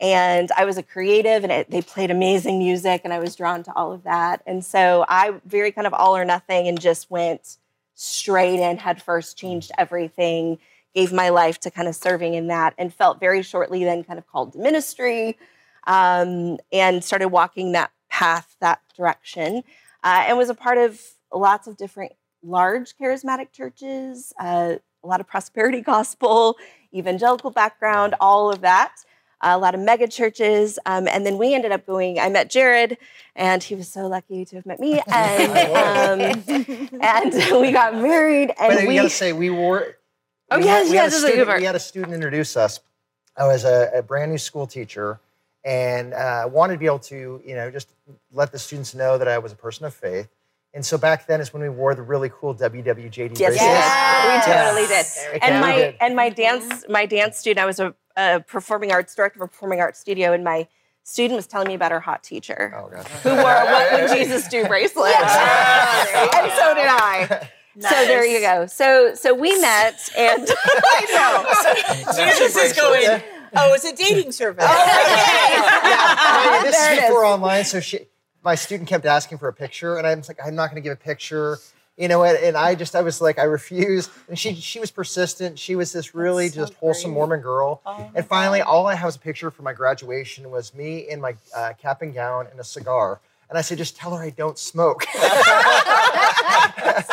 [0.00, 3.64] And I was a creative, and it, they played amazing music, and I was drawn
[3.64, 4.42] to all of that.
[4.46, 7.56] And so I very kind of all or nothing, and just went
[7.94, 10.58] straight in, head first, changed everything,
[10.94, 14.20] gave my life to kind of serving in that, and felt very shortly then kind
[14.20, 15.36] of called to ministry,
[15.88, 19.64] um, and started walking that path, that direction
[20.04, 21.00] uh, and was a part of
[21.32, 26.56] lots of different large charismatic churches, uh, a lot of prosperity gospel,
[26.94, 28.94] evangelical background, all of that.
[29.40, 30.80] Uh, a lot of mega churches.
[30.84, 32.98] Um, and then we ended up going, I met Jared,
[33.36, 35.00] and he was so lucky to have met me.
[35.06, 38.52] And, um, and we got married.
[38.58, 39.96] And but we gotta say, we were.
[40.50, 41.58] Oh, we yes, had, we yes, had a this is a student.
[41.60, 42.80] We had a student introduce us.
[43.36, 45.20] I was a, a brand new school teacher
[45.64, 47.88] and uh, wanted to be able to, you know, just
[48.32, 50.28] let the students know that I was a person of faith.
[50.74, 53.58] And so back then is when we wore the really cool WWJD Yes, bracelets.
[53.58, 54.46] yes.
[54.46, 54.86] we totally
[55.40, 55.42] did.
[55.42, 55.96] And my did.
[56.00, 59.48] and my dance my dance student, I was a, a performing arts director of a
[59.48, 60.68] performing arts studio, and my
[61.04, 63.06] student was telling me about her hot teacher Oh, God.
[63.08, 66.34] who wore a "What Would Jesus Do" bracelet, yes.
[66.36, 67.48] and so did I.
[67.80, 68.66] So there you go.
[68.66, 72.12] So so we met, and I know.
[72.26, 73.22] Jesus is going.
[73.56, 74.64] Oh, it's a dating service.
[74.66, 77.08] I mean, this There is it is.
[77.08, 78.00] before online, so she,
[78.44, 80.86] my student kept asking for a picture, and I was like, I'm not going to
[80.86, 81.58] give a picture,
[81.96, 82.22] you know.
[82.24, 84.08] And, and I just, I was like, I refuse.
[84.28, 85.58] And she, she was persistent.
[85.58, 87.82] She was this really just wholesome Mormon girl.
[87.84, 91.20] Oh and finally, all I have was a picture from my graduation was me in
[91.20, 93.20] my uh, cap and gown and a cigar.
[93.48, 95.06] And I said, just tell her I don't smoke.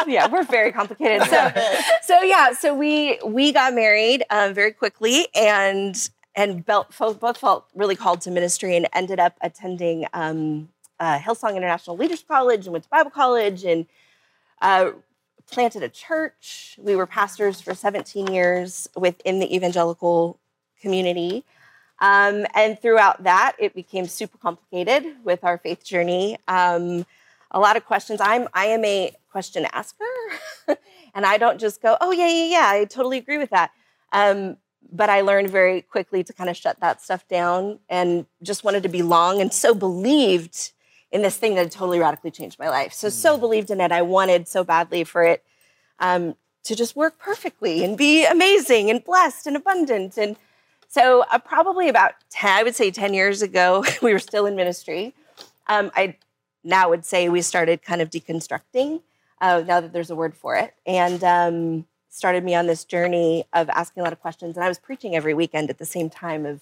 [0.08, 1.28] yeah, we're very complicated.
[1.30, 1.52] So,
[2.04, 5.96] so yeah, so we we got married um, very quickly, and
[6.36, 10.70] and both felt really called to ministry, and ended up attending um,
[11.00, 13.86] uh, Hillsong International Leaders College, and went to Bible college, and
[14.62, 14.92] uh,
[15.50, 16.78] planted a church.
[16.82, 20.40] We were pastors for 17 years within the evangelical
[20.82, 21.44] community.
[22.00, 26.38] Um, and throughout that, it became super complicated with our faith journey.
[26.48, 27.06] Um,
[27.52, 28.20] a lot of questions.
[28.22, 30.04] I'm I am a question asker,
[31.16, 33.72] and I don't just go, oh yeah yeah yeah, I totally agree with that.
[34.12, 34.58] Um,
[34.92, 38.84] but I learned very quickly to kind of shut that stuff down and just wanted
[38.84, 40.72] to belong, and so believed
[41.12, 42.94] in this thing that had totally radically changed my life.
[42.94, 43.92] So so believed in it.
[43.92, 45.44] I wanted so badly for it
[46.00, 50.36] um, to just work perfectly and be amazing and blessed and abundant and
[50.96, 54.56] so uh, probably about 10, I would say 10 years ago, we were still in
[54.56, 55.14] ministry.
[55.68, 56.16] Um, I
[56.64, 59.02] now would say we started kind of deconstructing
[59.42, 60.74] uh, now that there's a word for it.
[60.86, 64.56] And um, started me on this journey of asking a lot of questions.
[64.56, 66.62] And I was preaching every weekend at the same time of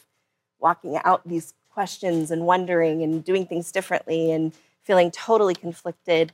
[0.59, 4.51] walking out these questions and wondering and doing things differently and
[4.81, 6.31] feeling totally conflicted.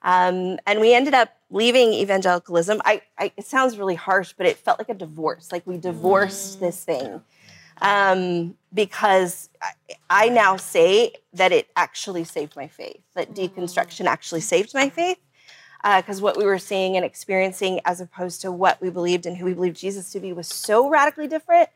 [0.00, 2.80] Um, and we ended up leaving evangelicalism.
[2.84, 5.52] I, I, it sounds really harsh, but it felt like a divorce.
[5.52, 7.20] Like we divorced this thing
[7.82, 9.50] um, because
[10.08, 13.02] I now say that it actually saved my faith.
[13.14, 15.18] That deconstruction actually saved my faith
[15.82, 19.36] because uh, what we were seeing and experiencing, as opposed to what we believed and
[19.36, 21.68] who we believed Jesus to be, was so radically different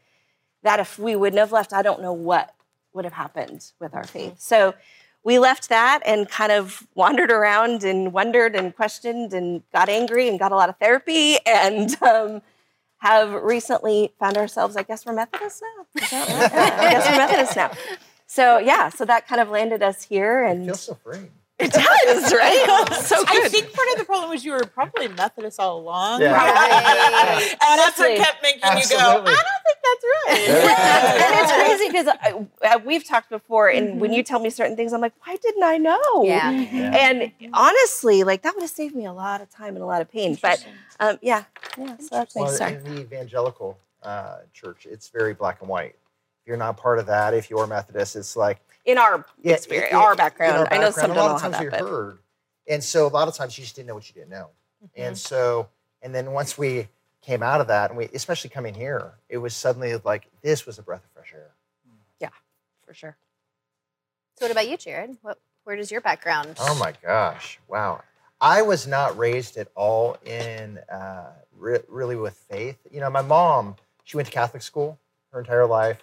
[0.63, 2.55] that if we wouldn't have left, I don't know what
[2.93, 4.35] would have happened with our faith.
[4.39, 4.75] So
[5.25, 10.29] we left that and kind of wandered around and wondered and questioned and got angry
[10.29, 12.43] and got a lot of therapy and um,
[12.99, 15.87] have recently found ourselves, I guess we're Methodists now.
[15.97, 17.73] I guess we're Methodists now.
[18.27, 21.29] So yeah, so that kind of landed us here and It feels so free.
[21.59, 22.89] It does, right?
[23.03, 23.45] so good.
[23.45, 26.21] I think part of the problem was you were probably Methodist all along.
[26.21, 26.33] Yeah.
[26.35, 27.43] Right.
[27.43, 30.49] and that's what kept making you go, I don't think that's right.
[31.23, 34.93] and it's crazy because uh, we've talked before, and when you tell me certain things,
[34.93, 36.25] I'm like, why didn't I know?
[36.25, 36.51] Yeah.
[36.51, 40.03] And honestly, like that would have saved me a lot of time and a lot
[40.03, 40.37] of pain.
[40.41, 40.67] But
[41.01, 41.45] um, yeah,
[41.79, 41.97] yeah.
[41.99, 42.49] So that's Well.
[42.49, 42.75] Sorry.
[42.75, 45.97] in the evangelical uh, church, it's very black and white.
[46.43, 49.93] If you're not part of that, if you're Methodist, it's like In our yeah, experience,
[49.93, 51.59] in- our in background, I know background, some a don't lot know of how times
[51.59, 52.19] that, we but heard,
[52.69, 54.51] and so a lot of times you just didn't know what you didn't know.
[54.85, 55.03] Mm-hmm.
[55.03, 55.69] And so,
[56.03, 56.89] and then once we
[57.21, 60.79] came out of that, and we, especially coming here, it was suddenly like this was
[60.79, 61.51] a breath of fresh air.
[62.21, 62.29] Yeah,
[62.87, 63.17] for sure.
[64.39, 65.17] So what about you, Jared?
[65.23, 66.57] What, where does your background?
[66.61, 67.59] Oh my gosh!
[67.69, 68.03] Wow,
[68.41, 72.79] I was not raised at all in uh, re- really with faith.
[72.91, 73.77] You know, my mom
[74.07, 74.99] she went to Catholic school
[75.33, 76.03] her entire life,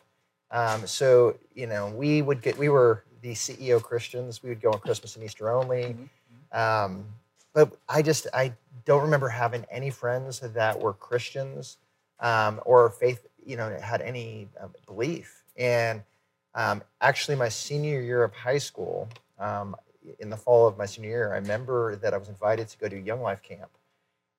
[0.53, 4.43] um, so you know we would get we were the CEO Christians.
[4.43, 5.95] We would go on Christmas and Easter only.
[6.51, 7.05] Um,
[7.53, 8.53] but I just I
[8.85, 11.77] don't remember having any friends that were Christians
[12.19, 13.25] um, or faith.
[13.45, 15.43] You know, had any uh, belief.
[15.57, 16.01] And
[16.55, 19.75] um, actually, my senior year of high school, um,
[20.19, 22.87] in the fall of my senior year, I remember that I was invited to go
[22.87, 23.69] to Young Life camp.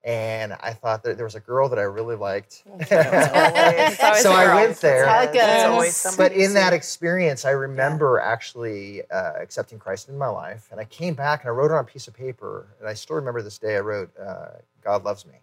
[0.04, 2.62] And I thought that there was a girl that I really liked.
[2.78, 2.92] It's
[4.04, 5.06] always so I went there.
[5.06, 5.72] That's how it It's goes.
[5.72, 10.68] always somebody But in that experience, I remember actually uh, accepting Christ in my life.
[10.70, 12.68] And I came back and I wrote it on a piece of paper.
[12.80, 14.48] And I still remember this day I wrote, uh,
[14.82, 15.34] God loves me.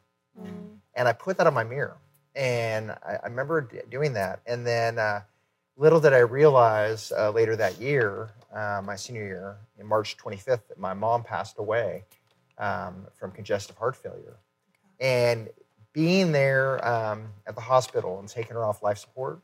[0.96, 1.98] And I put that on my mirror.
[2.36, 4.42] And I, I remember d- doing that.
[4.46, 5.22] And then uh,
[5.78, 10.68] little did I realize uh, later that year, uh, my senior year, in March 25th,
[10.70, 12.04] that my mom passed away
[12.58, 14.38] um, from congestive heart failure.
[15.02, 15.50] And
[15.94, 19.40] being there um, at the hospital and taking her off life support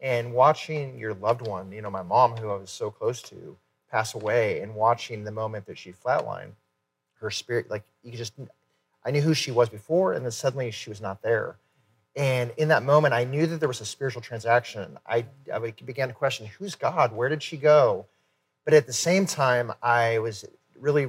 [0.00, 3.56] and watching your loved one, you know, my mom, who I was so close to,
[3.90, 6.52] pass away, and watching the moment that she flatlined,
[7.20, 8.34] her spirit, like you just,
[9.04, 11.56] I knew who she was before, and then suddenly she was not there.
[12.14, 14.98] And in that moment, I knew that there was a spiritual transaction.
[15.06, 17.12] I, I began to question who's God?
[17.12, 18.06] Where did she go?
[18.64, 20.44] But at the same time, I was
[20.78, 21.08] really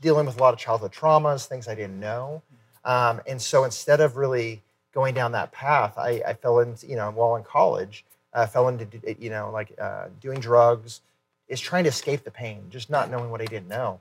[0.00, 2.42] dealing with a lot of childhood traumas, things I didn't know.
[2.84, 4.62] Um, and so instead of really
[4.92, 8.04] going down that path, I, I fell into, you know, while in college,
[8.34, 8.86] I fell into,
[9.18, 11.00] you know, like uh, doing drugs,
[11.48, 14.00] is trying to escape the pain, just not knowing what I didn't know.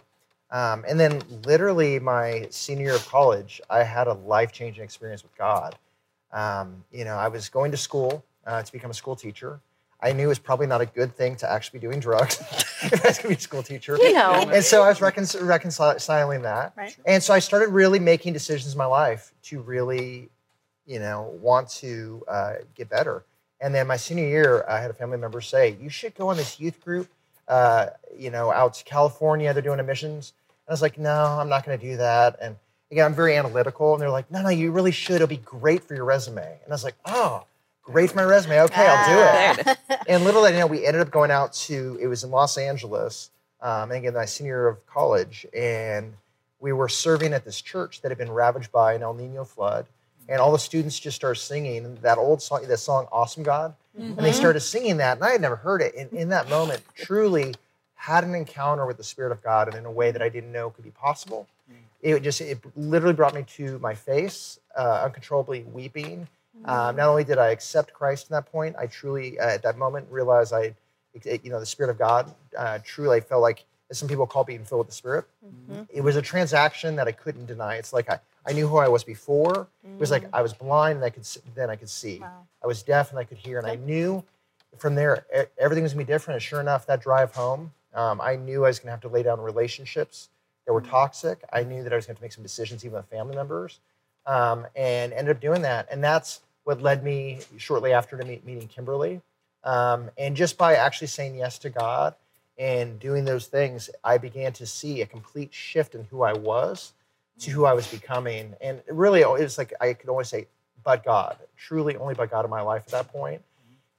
[0.52, 5.24] Um, and then literally my senior year of college, I had a life changing experience
[5.24, 5.78] with God.
[6.32, 9.60] Um, you know, I was going to school uh, to become a school teacher.
[10.04, 12.39] I knew it was probably not a good thing to actually be doing drugs
[12.82, 13.97] if I was going to be a school teacher.
[13.97, 14.49] You know.
[14.52, 16.74] And so I was recon- reconciling that.
[16.76, 16.95] Right.
[17.06, 20.30] And so I started really making decisions in my life to really,
[20.88, 23.24] you know, want to uh, get better.
[23.60, 26.38] And then my senior year, I had a family member say, "You should go on
[26.38, 27.08] this youth group,
[27.47, 27.88] uh,
[28.18, 29.54] you know, out to California.
[29.54, 30.34] They're doing emissions."
[30.66, 32.56] And I was like, "No, I'm not going to do that." And
[32.89, 35.18] again, I'm very analytical, and they're like, "No, no, you really should.
[35.18, 37.45] It'll be great for your resume." And I was like, "Oh,
[37.84, 38.62] great for my resume.
[38.62, 40.04] Okay, I'll do it." Ah.
[40.08, 42.58] and little did I know, we ended up going out to, it was in Los
[42.58, 43.30] Angeles,
[43.62, 46.14] um, and again, my senior year of college, and
[46.60, 49.88] we were serving at this church that had been ravaged by an El Nino flood.
[50.30, 53.74] And all the students just started singing that old song, that song, Awesome God.
[53.98, 55.94] And they started singing that, and I had never heard it.
[55.96, 57.54] And in that moment, truly
[57.96, 60.52] had an encounter with the Spirit of God and in a way that I didn't
[60.52, 61.48] know could be possible.
[62.02, 66.28] It just, it literally brought me to my face, uh, uncontrollably weeping.
[66.66, 69.78] Um, not only did I accept Christ in that point, I truly, uh, at that
[69.78, 70.76] moment, realized I,
[71.14, 72.34] it- you know, the Spirit of God.
[72.57, 75.26] Uh, truly, I felt like, as some people call being filled with the Spirit.
[75.89, 77.76] It was a transaction that I couldn't deny.
[77.76, 79.68] It's like I, I knew who I was before.
[79.84, 82.20] It was like I was blind and I could, then I could see.
[82.20, 82.47] Wow.
[82.64, 84.24] I was deaf and I could hear, and I knew
[84.78, 85.26] from there
[85.57, 86.36] everything was gonna be different.
[86.36, 89.24] And sure enough, that drive home, um, I knew I was gonna have to lay
[89.24, 90.30] down relationships
[90.66, 91.43] that were toxic.
[91.51, 93.80] I knew that I was gonna have to make some decisions, even with family members.
[94.28, 95.88] um, and ended up doing that.
[95.91, 99.22] And that's what led me shortly after to meet, meeting Kimberly.
[99.64, 102.16] Um, and just by actually saying yes to God
[102.57, 106.93] and doing those things, I began to see a complete shift in who I was
[107.39, 108.55] to who I was becoming.
[108.62, 110.47] And really, it was like I could always say,
[110.84, 113.41] but God, truly only by God in my life at that point.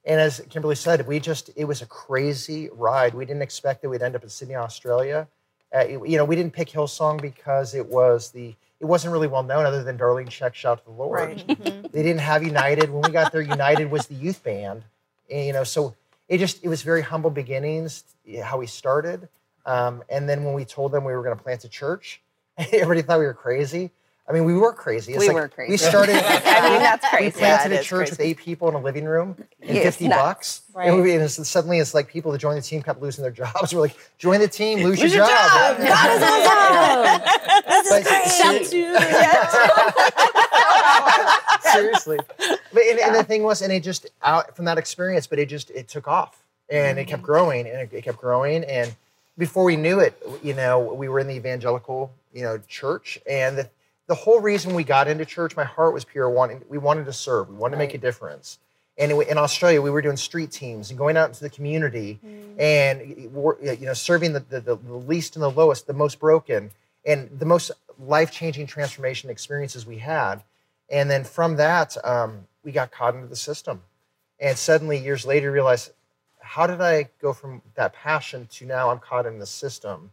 [0.05, 3.13] And as Kimberly said, we just, it was a crazy ride.
[3.13, 5.27] We didn't expect that we'd end up in Sydney, Australia.
[5.73, 8.53] Uh, you know, we didn't pick Hillsong because it was the,
[8.83, 11.43] it wasn't really well known other than Darlene Zschech Shout to the Lord.
[11.47, 11.83] Right.
[11.93, 12.89] They didn't have United.
[12.89, 14.83] When we got there, United was the youth band.
[15.29, 15.95] And, you know, so
[16.27, 18.03] it just, it was very humble beginnings,
[18.43, 19.29] how we started.
[19.63, 22.19] Um, and then when we told them we were going to plant a church,
[22.57, 23.91] everybody thought we were crazy.
[24.27, 25.11] I mean, we were crazy.
[25.11, 25.71] It's We like were crazy.
[25.71, 26.15] We started.
[26.17, 27.25] I mean, that's crazy.
[27.25, 29.81] We planted Yeah, a is church with eight people in a living room and Yeah,
[29.83, 30.21] it's 50 nuts.
[30.21, 30.61] bucks.
[30.73, 30.89] Right.
[30.89, 33.31] And, we, and it's, suddenly it's like people that joined the team kept losing their
[33.43, 33.73] jobs.
[33.73, 35.77] We're like, join the team, lose, Lose your, your job.
[35.77, 35.87] job.
[35.87, 37.21] God is awesome.
[37.67, 38.27] This But is great.
[38.31, 38.65] Shout
[41.73, 42.19] Seriously.
[42.37, 45.47] But and, and the thing was, and it just out from that experience, but it
[45.49, 47.25] just it took off and it kept mm.
[47.25, 48.63] growing and it, it kept growing.
[48.65, 48.95] And
[49.37, 53.19] before we knew it, you know, we were in the evangelical, you know, church.
[53.29, 53.69] And the,
[54.07, 57.13] the whole reason we got into church, my heart was pure wanting we wanted to
[57.13, 58.59] serve, we wanted to make a difference.
[58.95, 62.19] And in Australia, we were doing street teams and going out into the community
[62.59, 66.69] and you know serving the, the, the least and the lowest, the most broken,
[67.05, 70.43] and the most life changing transformation experiences we had.
[70.89, 73.81] And then from that, um, we got caught into the system.
[74.39, 75.91] And suddenly, years later, you realize,
[76.39, 80.11] how did I go from that passion to now I'm caught in the system?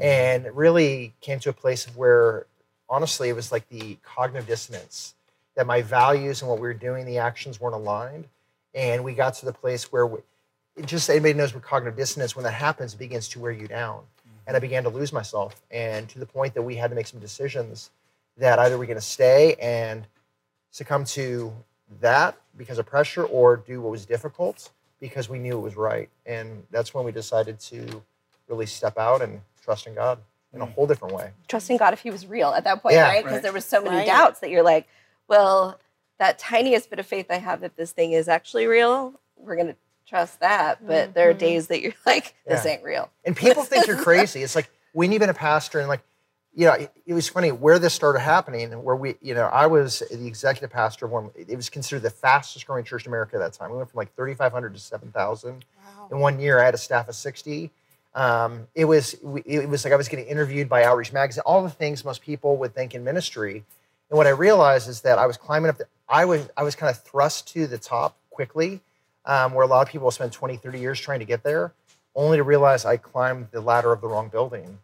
[0.00, 2.46] And really came to a place of where,
[2.88, 5.14] honestly, it was like the cognitive dissonance
[5.54, 8.26] that my values and what we were doing, the actions weren't aligned.
[8.74, 10.18] And we got to the place where we,
[10.76, 13.68] it just anybody knows what cognitive dissonance, when that happens, it begins to wear you
[13.68, 13.98] down.
[13.98, 14.38] Mm-hmm.
[14.48, 15.62] And I began to lose myself.
[15.70, 17.90] And to the point that we had to make some decisions
[18.36, 20.06] that either we're going to stay and
[20.70, 21.52] succumb to
[22.00, 24.70] that because of pressure or do what was difficult
[25.00, 26.08] because we knew it was right.
[26.26, 28.02] And that's when we decided to
[28.48, 30.18] really step out and trust in God
[30.54, 31.30] in a whole different way.
[31.48, 33.08] trusting God if He was real at that point, Yeah.
[33.08, 33.22] right?
[33.22, 33.42] Because Right.
[33.42, 34.06] there was so many Right.
[34.06, 34.86] doubts that you're like,
[35.28, 35.78] well,
[36.18, 39.76] that tiniest bit of faith I have that this thing is actually real, we're gonna
[40.06, 40.86] trust that.
[40.86, 41.38] But there are mm-hmm.
[41.40, 42.72] days that you're like, this Yeah.
[42.72, 43.10] ain't real.
[43.24, 44.42] And people think you're crazy.
[44.42, 46.02] It's like when you've been a pastor and like,
[46.56, 48.72] you know, it, it was funny where this started happening.
[48.72, 51.30] And where we, you know, I was the executive pastor of one.
[51.34, 53.72] It was considered the fastest growing church in America at that time.
[53.72, 55.64] We went from like 3,500 to 7,000
[56.12, 56.60] in one year.
[56.60, 57.72] I had a staff of 60.
[58.14, 61.42] Um, it was it was like I was getting interviewed by Outreach Magazine.
[61.44, 63.64] All the things most people would think in ministry.
[64.10, 65.78] And what I realized is that I was climbing up.
[65.78, 68.80] The, I was I was kind of thrust to the top quickly,
[69.24, 71.72] um, where a lot of people spend 20, 30 years trying to get there,
[72.14, 74.78] only to realize I climbed the ladder of the wrong building.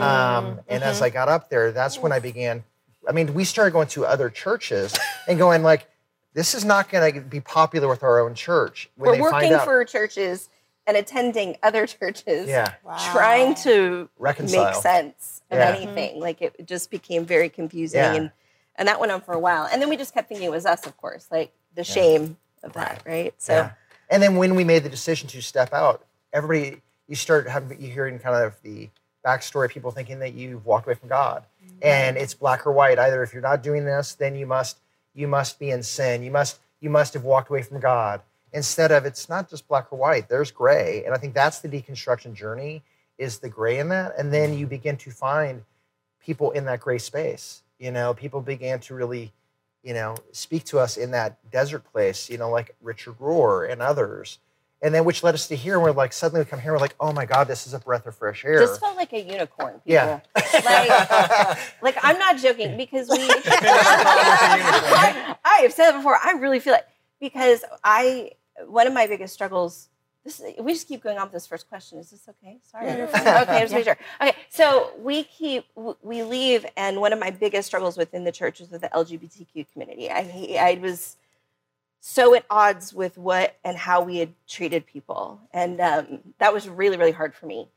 [0.00, 2.64] Um, and as I got up there, that's when I began.
[3.08, 4.94] I mean, we started going to other churches
[5.26, 5.88] and going like,
[6.34, 9.32] "This is not going to be popular with our own church." When we're they find
[9.34, 10.50] working out, for churches
[10.86, 12.74] and attending other churches, yeah,
[13.12, 14.66] trying to reconcile.
[14.72, 15.74] make sense of Yeah.
[15.74, 16.20] anything.
[16.20, 18.14] Like it it just became very confusing Yeah.
[18.14, 18.30] and
[18.76, 19.68] and that went on for a while.
[19.70, 22.72] And then we just kept thinking it was us, of course, like the shame of
[22.72, 23.32] that, right?
[23.38, 23.70] So Yeah.
[24.10, 27.88] And then when we made the decision to step out, everybody you start having you
[27.90, 28.88] hearing kind of the
[29.24, 31.76] backstory, of people thinking that you've walked away from God, mm-hmm.
[31.82, 32.98] and it's black or white.
[32.98, 34.78] Either if you're not doing this, then you must
[35.14, 36.22] you must be in sin.
[36.22, 38.20] You must you must have walked away from God.
[38.54, 40.30] Instead of it's not just black or white.
[40.30, 42.82] There's gray, and I think that's the deconstruction journey
[43.18, 45.62] is the gray in that, and then you begin to find
[46.24, 47.62] people in that gray space.
[47.78, 49.34] You know, people began to really
[49.84, 53.82] you know, speak to us in that desert place, you know, like Richard Rohr and
[53.82, 54.38] others.
[54.82, 56.78] And then which led us to here, and we're like, suddenly we come here, we're
[56.78, 58.58] like, oh my God, this is a breath of fresh air.
[58.58, 59.74] just felt like a unicorn.
[59.74, 59.82] People.
[59.84, 60.20] Yeah.
[60.34, 63.18] Like, like I'm not joking because we.
[63.20, 66.18] I, I have said it before.
[66.22, 66.86] I really feel it
[67.20, 68.32] because I
[68.66, 69.88] one of my biggest struggles.
[70.24, 71.98] This we just keep going on with this first question.
[71.98, 72.58] Is this okay?
[72.62, 72.86] Sorry.
[72.86, 73.96] Yeah, okay, just sure.
[74.22, 75.66] Okay, so we keep
[76.02, 79.66] we leave, and one of my biggest struggles within the church is with the LGBTQ
[79.72, 80.10] community.
[80.10, 81.16] I I was
[82.00, 86.68] so at odds with what and how we had treated people, and um, that was
[86.68, 87.68] really really hard for me.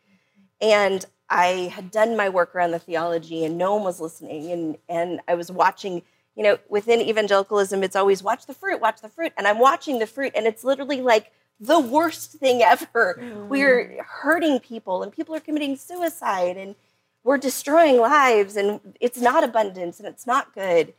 [0.61, 4.51] And I had done my work around the theology, and no one was listening.
[4.51, 6.03] And and I was watching.
[6.37, 9.97] You know, within evangelicalism, it's always watch the fruit, watch the fruit, and I'm watching
[9.97, 13.19] the fruit, and it's literally like the worst thing ever.
[13.49, 16.75] We're hurting people, and people are committing suicide, and
[17.23, 20.93] we're destroying lives, and it's not abundance, and it's not good,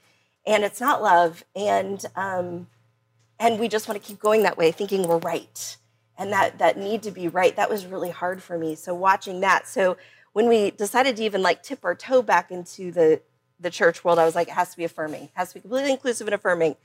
[0.44, 2.66] and it's not love, and um,
[3.38, 5.76] and we just want to keep going that way, thinking we're right,
[6.18, 7.54] and that that need to be right.
[7.54, 8.74] That was really hard for me.
[8.74, 9.96] So watching that, so
[10.32, 13.20] when we decided to even like tip our toe back into the
[13.60, 15.60] the church world, I was like, it has to be affirming, it has to be
[15.60, 16.76] completely inclusive and affirming.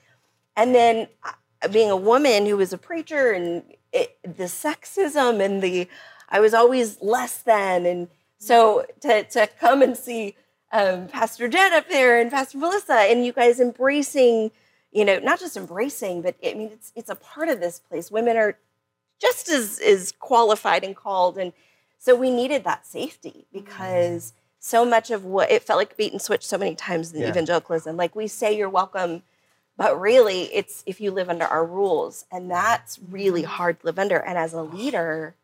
[0.55, 5.61] And then uh, being a woman who was a preacher and it, the sexism and
[5.61, 5.87] the,
[6.29, 7.85] I was always less than.
[7.85, 8.07] And
[8.37, 10.35] so to, to come and see
[10.71, 14.51] um, Pastor Jen up there and Pastor Melissa and you guys embracing,
[14.91, 18.11] you know, not just embracing, but I mean, it's, it's a part of this place.
[18.11, 18.57] Women are
[19.21, 21.37] just as, as qualified and called.
[21.37, 21.53] And
[21.99, 24.33] so we needed that safety because
[24.65, 27.27] so much of what it felt like bait and switch so many times in Yeah.
[27.27, 27.97] evangelicalism.
[27.97, 29.21] Like we say you're welcome,
[29.75, 32.23] but really it's if you live under our rules.
[32.31, 34.15] And that's really hard to live under.
[34.15, 35.35] And as a leader,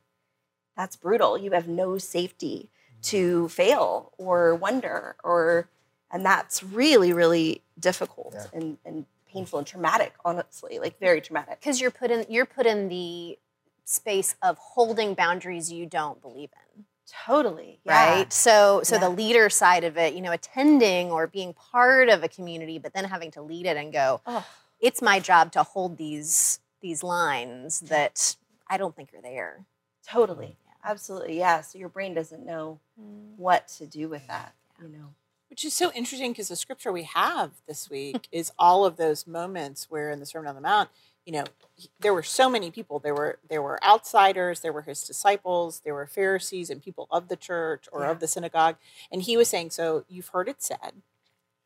[0.78, 1.38] that's brutal.
[1.38, 2.70] You have no safety
[3.02, 3.48] to mm-hmm.
[3.48, 5.68] fail or wonder or
[6.10, 8.46] and that's really, really difficult Yeah.
[8.54, 10.80] and, and painful and traumatic, honestly.
[10.80, 11.60] Like very traumatic.
[11.60, 13.38] because you're put in you're put in the
[13.84, 16.86] space of holding boundaries you don't believe in
[17.26, 17.80] Totally.
[17.86, 18.16] yeah.
[18.18, 19.02] right so so Yeah.
[19.02, 22.94] the leader side of it you know attending or being part of a community but
[22.94, 24.46] then having to lead it and go Oh.
[24.80, 28.36] it's my job to hold these these lines that
[28.68, 29.66] i don't think are there
[30.08, 30.58] Totally.
[30.66, 30.92] Yeah.
[30.92, 31.38] Absolutely.
[31.38, 31.62] Yeah.
[31.62, 33.36] So your brain doesn't know mm.
[33.38, 35.14] what to do with that, you know.
[35.52, 39.28] Which is so interesting because the scripture we have this week is all of those
[39.28, 40.90] moments where in the Sermon on the Mount,
[41.30, 41.44] you know,
[41.76, 42.98] he- there were so many people.
[42.98, 47.28] There were there were outsiders, there were his disciples, there were Pharisees and people of
[47.28, 48.10] the church or Yeah.
[48.10, 48.78] of the synagogue,
[49.12, 51.04] and he was saying, "So you've heard it said.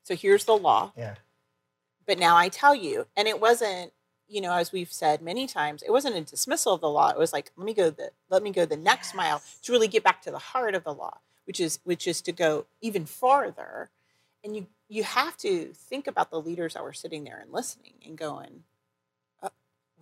[0.03, 0.91] So here's the law.
[0.97, 1.15] Yeah.
[2.05, 3.93] But now I tell you." And it wasn't,
[4.27, 7.07] you know, as we've said many times, it wasn't a dismissal of the law.
[7.11, 9.87] It was like, "Let me go the let me go the next mile to really
[9.87, 13.05] get back to the heart of the law." which is which is to go even
[13.05, 13.89] farther
[14.45, 17.95] and you you have to think about the leaders that were sitting there and listening
[18.05, 18.63] and going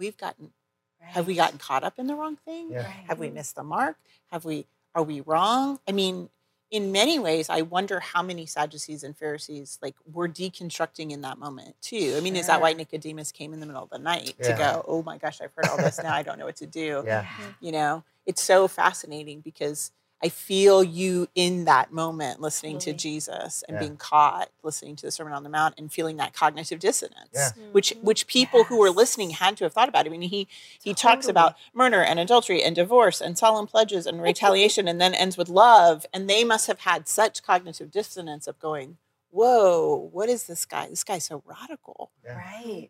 [0.02, 0.52] we've gotten
[0.99, 2.70] have we gotten caught up in the wrong thing?
[2.72, 2.84] Yeah.
[2.86, 3.06] Right.
[3.08, 3.97] have we missed the mark?
[4.32, 5.80] Have we are we wrong?
[5.88, 6.30] I mean
[6.72, 11.38] in many ways i wonder how many sadducees and pharisees like were deconstructing in that
[11.38, 12.14] moment too.
[12.18, 14.84] I mean is that why nicodemus came in the middle of the night to go
[14.88, 17.26] oh my gosh i've heard all this now i don't know what to do Yeah.
[17.60, 18.04] you know?
[18.26, 19.91] It's so fascinating because
[20.24, 22.97] i feel you in that moment listening to mm-hmm.
[22.97, 23.80] jesus and Yeah.
[23.80, 27.49] being caught listening to the sermon on the mount and feeling that cognitive dissonance Yeah.
[27.72, 28.32] which which mm-hmm.
[28.39, 30.47] people who were listening had to have thought about i mean he
[30.82, 35.13] he talks about murder and adultery and divorce and solemn pledges and retaliation and then
[35.13, 38.97] ends with love and they must have had such cognitive dissonance of going
[39.32, 42.38] whoa what is this guy this guy's so radical Yeah.
[42.38, 42.89] Right.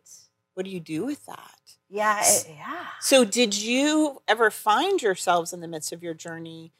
[0.54, 2.20] what do you do with that Yeah.
[2.24, 2.86] it- yeah.
[3.00, 6.72] so, did you ever find yourselves in the midst of your journey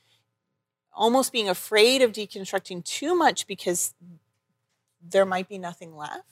[0.95, 3.95] almost being afraid of deconstructing too much because
[5.03, 6.25] there might be nothing left?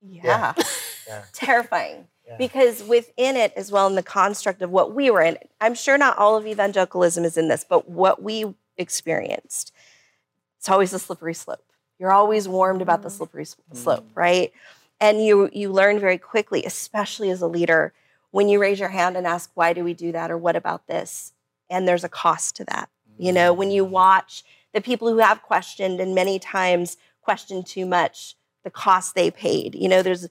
[0.00, 0.54] Yeah.
[1.06, 1.24] Yeah.
[1.32, 2.06] Terrifying.
[2.26, 2.36] Yeah.
[2.38, 5.98] Because within it, as well, in the construct of what we were in, I'm sure
[5.98, 9.72] not all of evangelicalism is in this, but what we experienced,
[10.58, 11.64] it's always a slippery slope.
[11.98, 13.16] You're always warned about the mm-hmm.
[13.16, 13.78] slippery s- mm-hmm.
[13.78, 14.52] slope, right?
[15.00, 17.92] And you you learn very quickly, especially as a leader,
[18.30, 20.86] when you raise your hand and ask, "Why do we do that?" or "What about
[20.86, 21.32] this?"
[21.68, 22.88] And there's a cost to that.
[23.18, 27.86] You know, when you watch the people who have questioned and many times questioned too
[27.86, 29.74] much, the cost they paid.
[29.74, 30.28] You know, there's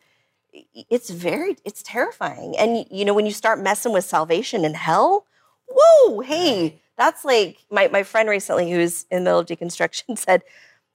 [0.73, 2.55] it's very it's terrifying.
[2.57, 5.25] And you know, when you start messing with salvation and hell,
[5.67, 10.43] whoa, hey, that's like my, my friend recently who's in the middle of deconstruction said,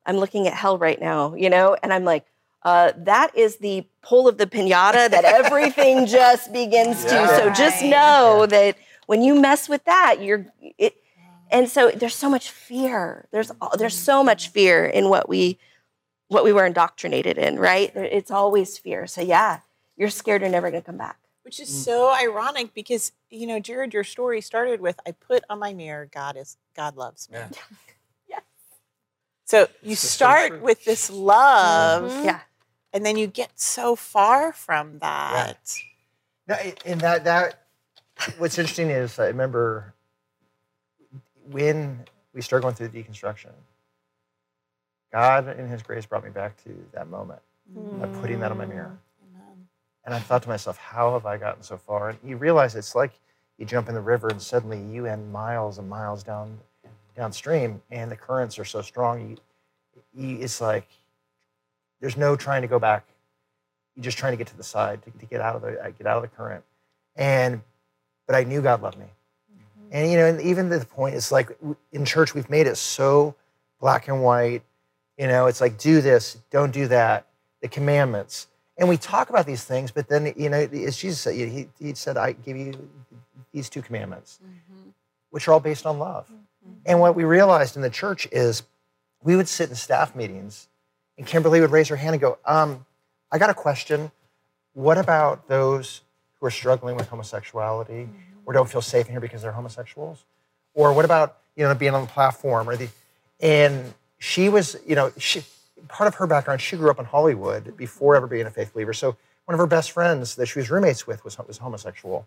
[0.05, 2.27] I'm looking at hell right now, you know, and I'm like,
[2.63, 7.29] uh, that is the pull of the pinata that everything just begins to.
[7.29, 8.77] So just know that
[9.07, 10.47] when you mess with that, you're
[10.79, 10.97] it.
[11.51, 13.27] And so there's so much fear.
[13.31, 15.59] There's there's so much fear in what we
[16.29, 17.95] what we were indoctrinated in, right?
[17.95, 19.07] It's always fear.
[19.07, 19.61] So yeah,
[19.97, 21.19] you're scared you're never going to come back.
[21.45, 25.61] Which is so ironic because, you know, Jared, your story started with I put on
[25.61, 27.39] my mirror, God is God loves me.
[27.39, 27.49] Yeah.
[28.29, 28.43] Yes.
[29.45, 30.61] So you so start true.
[30.61, 32.25] with this love Mhm.
[32.25, 32.41] Yeah.
[32.93, 35.79] and then you get so far from that.
[36.49, 37.67] No, and that that
[38.39, 39.95] what's interesting is I remember
[41.51, 43.53] when we started going through the deconstruction,
[45.13, 47.41] God in His grace brought me back to that moment
[47.75, 48.97] by putting that on my mirror.
[49.31, 49.67] Amen.
[50.05, 52.11] And I thought to myself, how have I gotten so far?
[52.11, 53.13] And you realize it's like
[53.59, 56.59] you jump in the river and suddenly you end miles and miles down
[57.17, 59.31] downstream, and the currents are so strong.
[60.15, 60.87] You, you, it's like
[62.01, 63.07] there's no trying to go back.
[63.95, 65.91] You're just trying to get to the side to, to get out of the uh,
[65.91, 66.63] get out of the current.
[67.17, 67.63] And
[68.27, 69.07] but I knew God loved me.
[69.93, 71.57] And you know, and even to the point, it's like
[71.93, 73.35] in church we've made it so
[73.81, 74.63] black and white.
[75.19, 77.27] You know, it's like do this, don't do that,
[77.63, 78.49] the commandments.
[78.79, 81.95] And we talk about these things, but then you know, as Jesus said, he, he
[81.95, 82.89] said, "I give you
[83.53, 84.93] these two commandments, Mhm.
[85.31, 86.31] which are all based on love."
[86.85, 88.63] And what we realized in the church is
[89.23, 90.69] we would sit in staff meetings
[91.19, 92.85] And Kimberly would raise her hand and go, um,
[93.33, 94.13] I got a question.
[94.75, 96.03] What about those
[96.39, 98.11] who are struggling with homosexuality
[98.47, 100.25] or don't feel safe in here because they're homosexuals?
[100.75, 102.89] Or what about, you know, being on the platform or the
[103.41, 105.43] and she was, you know, she
[105.89, 108.95] part of her background, she grew up in Hollywood before ever being a faith believer.
[108.95, 112.27] So one of her best friends that she was roommates with was, was homosexual.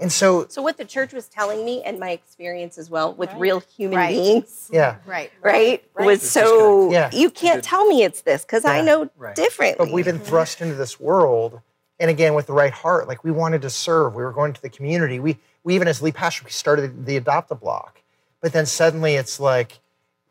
[0.00, 3.30] And so, So what the church was telling me and my experience as well with
[3.32, 3.40] Right.
[3.40, 4.08] real human Right.
[4.16, 4.96] beings, yeah.
[5.06, 5.30] Right.
[5.42, 6.06] right, Right.
[6.06, 6.42] was It's so
[6.90, 7.14] disconnect.
[7.14, 7.20] Yeah.
[7.20, 9.34] you can't tell me it's this because I know Right.
[9.34, 9.86] differently.
[9.86, 11.60] But we've been thrust into this world,
[12.00, 13.08] and again with the right heart.
[13.08, 14.14] Like we wanted to serve.
[14.14, 15.18] We were going to the community.
[15.18, 18.00] We we even as lead pastor we started the adopt a block,
[18.40, 19.78] but then suddenly it's like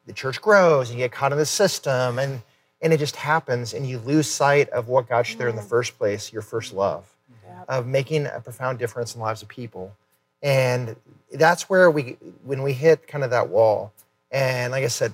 [0.05, 2.41] the church grows and you get caught in the system, and
[2.81, 5.61] and it just happens, and you lose sight of what got you there in the
[5.61, 5.69] mm.
[5.69, 7.05] first place, your first love,
[7.45, 7.63] Yeah.
[7.67, 9.95] of making a profound difference in the lives of people,
[10.41, 10.95] and
[11.33, 13.91] that's where we when we hit kind of that wall,
[14.31, 15.11] and like I said,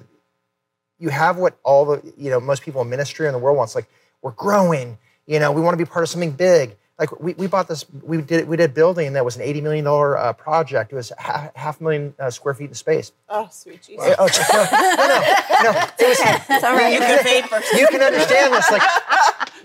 [1.00, 3.76] you have what all the you know most people in ministry in the world wants
[3.76, 3.90] like
[4.22, 4.98] we're growing
[5.28, 6.76] you know we want to be part of something big.
[7.00, 9.62] Like we, we bought this we did we did a building that was an 80
[9.62, 10.92] million dollar uh, project.
[10.94, 13.12] It was half, half a million uh, square feet in space.
[13.30, 14.16] Oh, sweet Jesus.
[14.20, 16.94] oh, no, no, no, no, it it's all right.
[16.94, 18.82] You can you can understand this like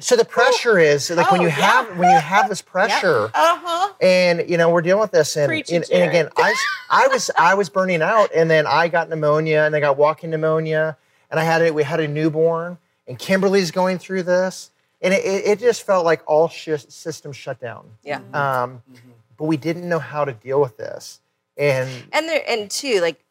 [0.00, 1.54] so the pressure is like when Oh, you yeah.
[1.54, 3.92] have when you have this pressure Uh huh.
[4.00, 6.54] and you know we're dealing with this and, Preach and, and again I,
[6.88, 10.30] I was i was burning out and then i got pneumonia and i got walking
[10.30, 10.96] pneumonia
[11.32, 12.78] and i had it we had a newborn
[13.08, 14.70] and kimberly's going through this
[15.00, 17.86] and it, it, it just felt like all sh- systems shut down.
[18.02, 18.20] Yeah.
[18.20, 18.34] Mm-hmm.
[18.34, 19.10] um, mm-hmm.
[19.36, 21.20] but we didn't know how to deal with this.
[21.56, 23.24] And and there and two like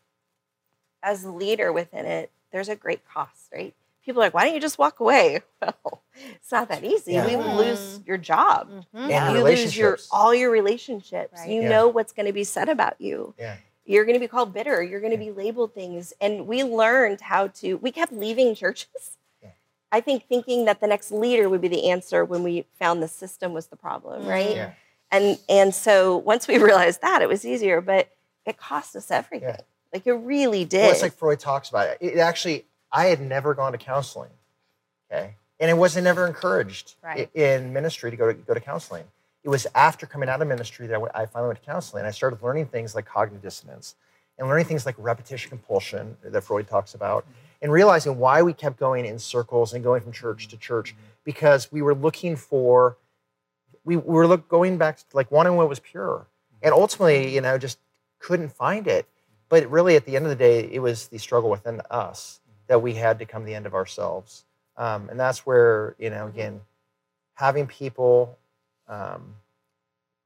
[1.01, 3.73] as a leader within it there's a great cost right?
[4.03, 5.41] People are like why don't you just walk away?
[5.61, 6.01] Well
[6.35, 7.13] it's not that easy.
[7.13, 7.27] Yeah.
[7.27, 7.57] you mm-hmm.
[7.57, 8.85] lose your job.
[8.93, 11.39] And you lose your all your relationships.
[11.39, 11.49] Right.
[11.49, 11.69] you Yeah.
[11.69, 13.33] know what's going to be said about you.
[13.37, 13.57] Yeah.
[13.85, 14.83] You're going to be called bitter.
[14.83, 16.13] You're going to be labeled things.
[16.19, 18.87] And we learned how to we kept leaving churches.
[18.95, 19.16] Yeah.
[19.91, 23.07] I think thinking that the next leader would be the answer when we found the
[23.07, 24.29] system was the problem mm-hmm.
[24.29, 24.71] right yeah
[25.11, 28.09] and and so once we realized that it was easier but
[28.45, 29.57] it cost us everything Yeah.
[29.93, 31.97] like it really did Well, it's like Freud talks about it.
[31.99, 34.29] It actually, I had never gone to counseling,
[35.11, 37.29] okay, and it wasn't ever encouraged Right.
[37.33, 39.03] in ministry to go to go to counseling.
[39.43, 42.01] It was after coming out of ministry that I went- I finally went to counseling.
[42.01, 43.95] And I started learning things like cognitive dissonance
[44.37, 47.33] and learning things like repetition compulsion that Freud talks about, mm-hmm.
[47.61, 51.71] And realizing why we kept going in circles and going from church to church because
[51.71, 52.97] we were looking for,
[53.83, 56.27] we, we were look, going back to like wanting what was pure,
[56.61, 57.79] and ultimately, you know, just
[58.19, 59.05] couldn't find it.
[59.49, 62.81] But really, at the end of the day, it was the struggle within us that
[62.81, 64.43] we had to come to the end of ourselves.
[64.75, 66.61] Um, and that's where, you know, again,
[67.33, 68.37] having people
[68.87, 69.35] um,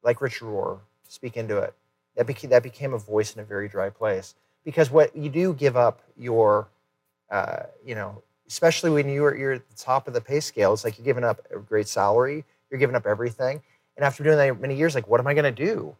[0.03, 1.73] like Richard Rohr speak into it,
[2.15, 4.35] that, beca- that became a voice in a very dry place.
[4.63, 6.67] Because what you do give up your,
[7.31, 10.83] uh, you know, especially when you're, you're at the top of the pay scale, it's
[10.83, 13.61] like you're giving up a great salary, you're giving up everything.
[13.95, 15.95] And after doing that many years, like, what am I going to do?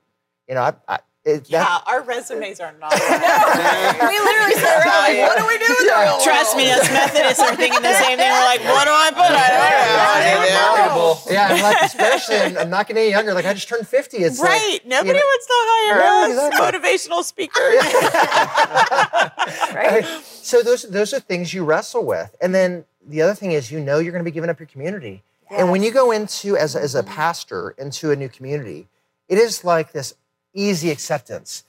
[0.48, 2.92] You know, I, I, it, Yeah, that, our resumes are not.
[2.92, 2.98] no,
[4.10, 6.18] we literally said Like, what do we do with Yeah.
[6.24, 8.32] Trust me, us Methodists are thinking the same thing.
[8.32, 9.30] We're like, what do I put?
[9.30, 10.76] I don't know.
[10.76, 11.22] Marketable.
[11.32, 13.34] Yeah, I'm like, especially, I'm, I'm not getting any younger.
[13.34, 14.18] Like, I just turned 50.
[14.18, 14.80] It's like, Right.
[14.86, 16.32] Nobody know- wants to hire Yeah, us.
[16.52, 16.80] exactly.
[16.80, 17.62] Motivational speaker.
[19.76, 23.72] right so those those are things you wrestle with, and then the other thing is
[23.72, 26.58] you know you're going to be giving up your community, and when you go into
[26.58, 28.88] as as a pastor into a new community,
[29.30, 30.14] it is like this
[30.54, 31.64] easy acceptance.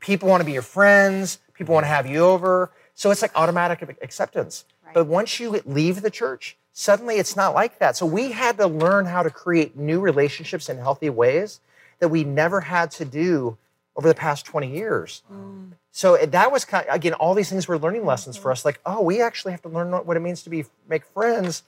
[0.00, 1.38] People want to be your friends.
[1.54, 2.70] People want to have you over.
[2.94, 4.64] So it's like automatic ac- acceptance.
[4.92, 7.96] But once you leave the church, suddenly it's not like that.
[7.96, 11.60] So we had to learn how to create new relationships in healthy ways
[11.98, 13.56] that we never had to do
[13.96, 15.22] over the past 20 years.
[15.92, 18.64] So that was kind again, all these things were learning lessons for us.
[18.64, 21.62] Like, oh, we actually have to learn what what it means to be make friends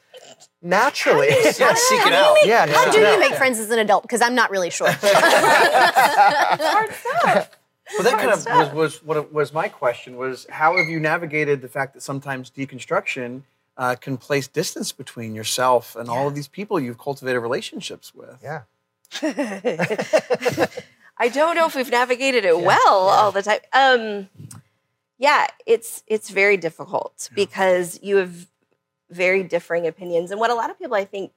[0.60, 1.28] naturally.
[1.58, 2.36] Yeah, seek it out.
[2.44, 3.20] yeah, How do you out.
[3.20, 4.02] make friends as an adult?
[4.02, 4.90] Because I'm not really sure.
[5.00, 7.50] Hard stuff.
[7.94, 11.62] Well, that kind of was, was what was my question was how have you navigated
[11.62, 13.42] the fact that sometimes deconstruction
[13.76, 18.42] uh, can place distance between yourself and all of these people you've cultivated relationships with?
[18.42, 18.62] Yeah.
[21.18, 23.60] I don't know if we've navigated it well all the time.
[23.72, 24.28] Um,
[25.18, 28.46] yeah, it's it's very difficult because you have
[29.10, 31.32] very differing opinions, and what a lot of people I think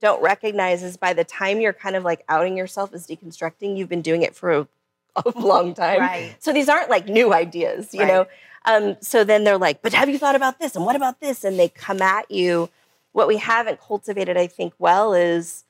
[0.00, 3.88] don't recognize is by the time you're kind of like outing yourself as deconstructing, you've
[3.88, 4.68] been doing it for a,
[5.24, 6.00] a long time.
[6.00, 6.36] Right.
[6.38, 8.08] So these aren't like new ideas, you Right.
[8.08, 8.26] know.
[8.64, 10.74] Um, so then they're like, "But have you thought about this?
[10.74, 12.68] And what about this?" And they come at you.
[13.12, 15.64] What we haven't cultivated, I think, well is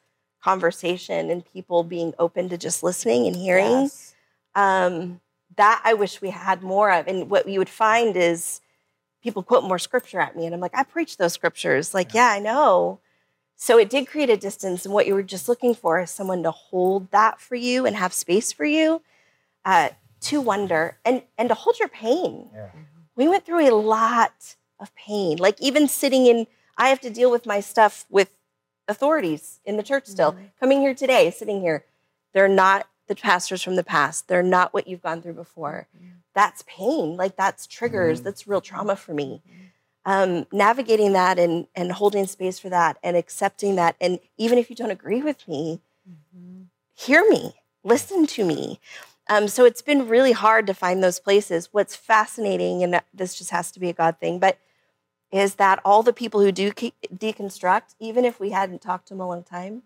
[0.47, 3.82] conversation and people being open to just listening and hearing.
[3.82, 4.14] Yes.
[4.55, 5.20] Um,
[5.57, 7.09] that I wish we had more of.
[7.09, 8.61] And what you would find is
[9.24, 11.94] people quote more scripture at me, and I'm like, I preach those scriptures.
[11.94, 13.01] Like, yeah, I know.
[13.57, 16.42] So it did create a distance, and what you were just looking for is someone
[16.44, 19.03] to hold that for you and have space for you,
[19.64, 19.88] uh,
[20.20, 22.51] to wonder and and to hold your pain.
[22.55, 22.70] Yeah.
[23.16, 25.38] We went through a lot of pain.
[25.38, 28.30] Like even sitting in, I have to deal with my stuff with
[28.89, 30.37] authorities in the church still.
[30.61, 31.84] Coming here today, sitting here,
[32.32, 34.28] they're not the pastors from the past.
[34.28, 35.87] They're not what you've gone through before.
[36.34, 37.16] That's pain.
[37.16, 38.20] Like that's triggers.
[38.24, 39.43] That's real trauma for me.
[40.05, 44.70] Um, navigating that and and holding space for that and accepting that, and even if
[44.70, 45.80] you don't agree with me,
[46.95, 48.78] hear me, listen to me.
[49.28, 51.70] Um, so it's been really hard to find those places.
[51.72, 54.59] What's fascinating, and this just has to be a God thing, but
[55.33, 59.14] is that all the people who do ke- deconstruct, even if we hadn't talked to
[59.14, 59.83] them a long time,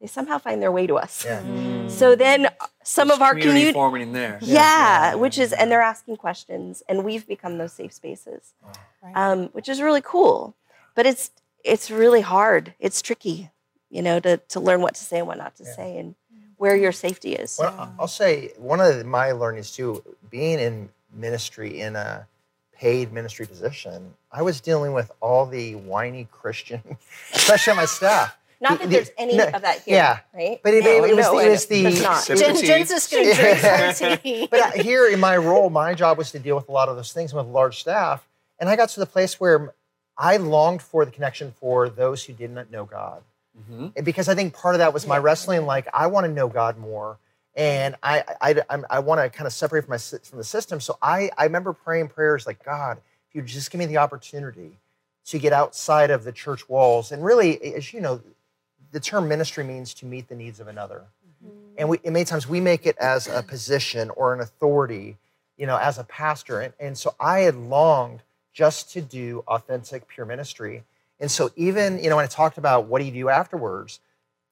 [0.00, 1.24] they somehow find their way to us.
[1.24, 1.42] Yeah.
[1.88, 2.50] So then uh,
[2.82, 4.38] some There's of our community community, forming there.
[4.42, 8.54] yeah, which is, and they're asking questions, and we've become those safe spaces,
[9.02, 9.12] Right.
[9.16, 10.54] um, which is really cool.
[10.94, 11.30] But it's
[11.64, 12.74] it's really hard.
[12.80, 13.50] It's tricky,
[13.90, 15.76] you know, to to learn what to say and what not to Yeah.
[15.76, 16.14] say, and
[16.56, 17.56] where your safety is.
[17.58, 22.26] Well, I'll say one of my learnings too, being in ministry in a
[22.80, 26.80] paid ministry position, I was dealing with all the whiny Christian,
[27.34, 28.36] especially on my staff.
[28.62, 30.18] Not The- that the- there's any no, of that here, yeah.
[30.34, 30.60] right?
[30.62, 32.24] But it- No, it was- no, it was the- there's not.
[32.26, 32.62] Jen, the.
[32.62, 34.50] Jen's just going to drink.
[34.50, 37.12] But here in my role, my job was to deal with a lot of those
[37.12, 38.26] things with a large staff.
[38.58, 39.74] And I got to the place where
[40.16, 43.22] I longed for the connection for those who did not know God.
[43.70, 44.04] Mhm.
[44.04, 46.78] Because I think part of that was my wrestling, like I want to know God
[46.78, 47.18] more.
[47.56, 50.80] And I, I, I, I want to kind of separate from, my, from the system.
[50.80, 52.98] So I, I remember praying prayers like, God,
[53.28, 54.78] if you just give me the opportunity
[55.26, 57.12] to get outside of the church walls.
[57.12, 58.20] And really, as you know,
[58.92, 61.04] the term ministry means to meet the needs of another.
[61.44, 61.74] Mm-hmm.
[61.78, 65.18] And we, and many times we make it as a position or an authority,
[65.56, 66.60] you know, as a pastor.
[66.60, 68.22] And, and so I had longed
[68.52, 70.84] just to do authentic, pure ministry.
[71.20, 74.00] And so even, you know, when I talked about what do you do afterwards,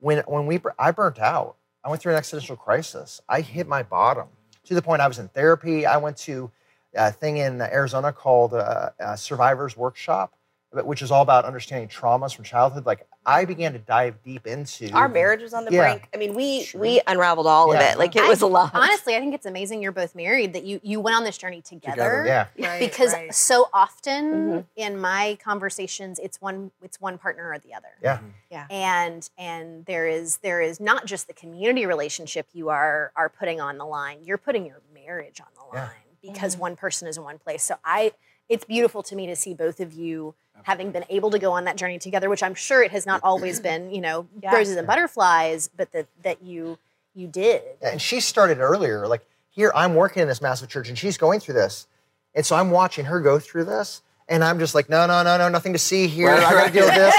[0.01, 3.20] when, when we, I burnt out, I went through an existential crisis.
[3.28, 4.28] I hit my bottom
[4.64, 5.86] to the point I was in therapy.
[5.86, 6.50] I went to
[6.94, 10.34] a thing in Arizona called uh, a Survivors Workshop,
[10.72, 12.86] which is all about understanding traumas from childhood.
[12.86, 15.82] Like I began to dive deep into Our marriage was on the Yeah.
[15.82, 16.08] brink.
[16.14, 16.80] I mean, we Sure.
[16.80, 17.98] we unraveled all of it.
[17.98, 18.70] Like it was a lot.
[18.74, 21.60] Honestly, I think it's amazing you're both married that you you went on this journey
[21.60, 22.22] together.
[22.22, 22.46] Together, Yeah.
[22.68, 23.34] Right, Because right.
[23.34, 24.64] so often Mhm.
[24.76, 27.88] in my conversations, it's one it's one partner or the other.
[28.02, 28.20] Yeah.
[28.50, 28.66] Yeah.
[28.70, 33.60] And and there is there is not just the community relationship you are are putting
[33.60, 34.20] on the line.
[34.22, 35.84] You're putting your marriage on the Yeah.
[35.84, 35.90] line
[36.22, 36.60] because Mhm.
[36.60, 37.62] one person is in one place.
[37.62, 38.12] So I
[38.48, 40.34] it's beautiful to me to see both of you
[40.64, 43.20] having been able to go on that journey together, which I'm sure it has not
[43.22, 44.54] always been, you know, Yeah.
[44.54, 46.78] roses and butterflies, but that that you
[47.14, 47.62] you did.
[47.82, 49.06] And she started earlier.
[49.09, 51.86] Like here, I'm working in this massive church, and she's going through this,
[52.34, 55.36] and so I'm watching her go through this, and I'm just like, no, no, no,
[55.38, 56.28] no, nothing to see here.
[56.28, 56.72] Right, I got to right.
[56.72, 57.14] deal with this,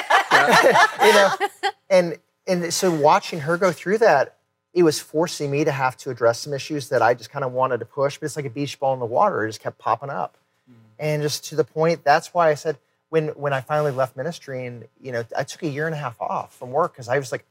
[1.05, 1.71] you know.
[1.89, 2.17] And
[2.47, 4.37] and so watching her go through that,
[4.73, 7.51] it was forcing me to have to address some issues that I just kind of
[7.51, 9.43] wanted to push, but it's like a beach ball in the water.
[9.43, 10.37] It just kept popping up,
[10.69, 10.75] mm.
[10.97, 12.03] and just to the point.
[12.03, 12.77] That's why I said
[13.09, 15.97] when when I finally left ministry, and you know, I took a year and a
[15.97, 17.45] half off from work because I was like,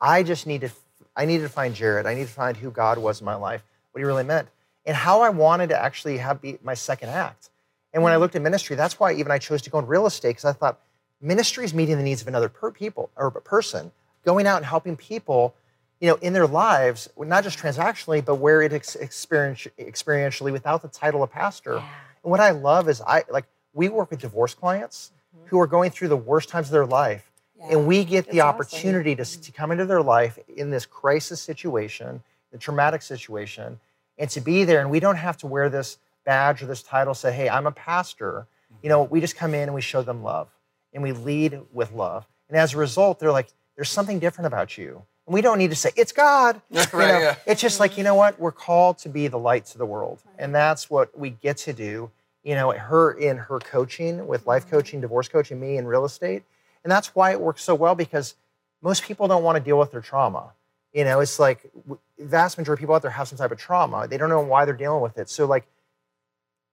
[0.00, 0.72] I just needed
[1.16, 2.06] I needed to find Jared.
[2.06, 3.62] I needed to find who God was in my life,
[3.92, 4.48] what he really meant,
[4.84, 7.50] and how I wanted to actually have be my second act.
[7.92, 8.20] And when I mm.
[8.20, 10.52] looked at ministry, that's why even I chose to go in real estate because I
[10.52, 10.80] thought
[11.20, 13.92] ministry is meeting the needs of another per people or person,
[14.24, 15.54] going out and helping people,
[16.00, 20.82] you know, in their lives, not just transactionally, but where it ex- experience, experientially without
[20.82, 21.76] the title of pastor.
[21.76, 23.44] And what I love is I like
[23.74, 25.48] we work with divorce clients mm-hmm.
[25.48, 27.30] who are going through the worst times of their life
[27.70, 28.54] and we get the That's awesome.
[28.54, 32.22] opportunity to, to come into their life in this crisis situation,
[32.52, 33.80] the traumatic situation,
[34.18, 34.80] and to be there.
[34.80, 37.72] And we don't have to wear this badge or this title, say, hey, I'm a
[37.72, 38.46] pastor.
[38.82, 39.12] You know, mm-hmm.
[39.14, 40.48] we just come in and we show them love
[40.92, 42.26] and we lead with love.
[42.48, 45.02] And as a result, they're like, there's something different about you.
[45.26, 46.60] And we don't need to say, it's God.
[46.70, 47.36] You Right, know, yeah.
[47.46, 48.38] It's just like, you know what?
[48.38, 50.20] We're called to be the light to the world.
[50.38, 52.10] And that's what we get to do.
[52.44, 54.76] You know, her in her coaching with life mm-hmm.
[54.76, 56.42] coaching, divorce coaching, me in real estate.
[56.84, 58.36] And that's why it works so well because
[58.82, 60.52] most people don't want to deal with their trauma.
[60.92, 61.70] You know, it's like
[62.18, 64.06] vast majority of people out there have some type of trauma.
[64.06, 65.28] They don't know why they're dealing with it.
[65.28, 65.66] So like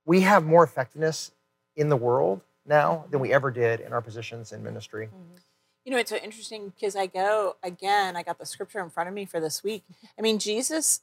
[0.05, 1.31] we have more effectiveness
[1.75, 5.07] in the world now than we ever did in our positions in ministry.
[5.07, 5.37] Mm-hmm.
[5.85, 9.09] You know, it's so interesting because I go again, I got the scripture in front
[9.09, 9.83] of me for this week.
[10.17, 11.01] I mean, Jesus,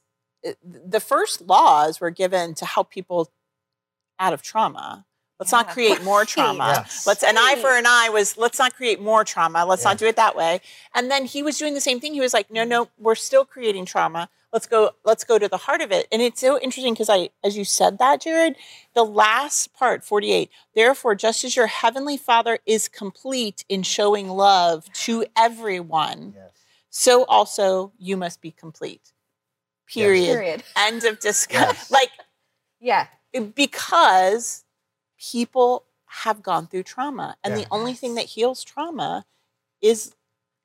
[0.63, 3.29] the first laws were given to help people
[4.19, 5.05] out of trauma,
[5.39, 5.73] Let's not Yeah.
[5.73, 6.73] create more trauma.
[6.83, 7.07] Yes.
[7.07, 9.65] Let's an eye for an eye was let's not create more trauma.
[9.65, 9.91] Let's Yeah.
[9.91, 10.59] not do it that way.
[10.93, 12.13] And then he was doing the same thing.
[12.13, 12.67] He was like, no, mm.
[12.67, 14.27] no, we're still creating trauma.
[14.51, 16.07] Let's go, let's go to the heart of it.
[16.11, 18.55] And it's so interesting because I, as you said that, Jared,
[18.95, 24.91] the last part, 48, therefore, just as your heavenly father is complete in showing love
[25.05, 26.51] to everyone, Yes.
[26.89, 29.13] so also you must be complete.
[29.87, 30.25] Period.
[30.25, 30.63] Period.
[30.75, 31.75] End of discussion.
[31.77, 31.91] Yes.
[31.91, 32.09] Like
[32.81, 33.07] Yeah.
[33.33, 34.63] Because
[35.19, 37.61] people have gone through trauma and Yeah.
[37.63, 39.25] the only thing that heals trauma
[39.81, 40.15] is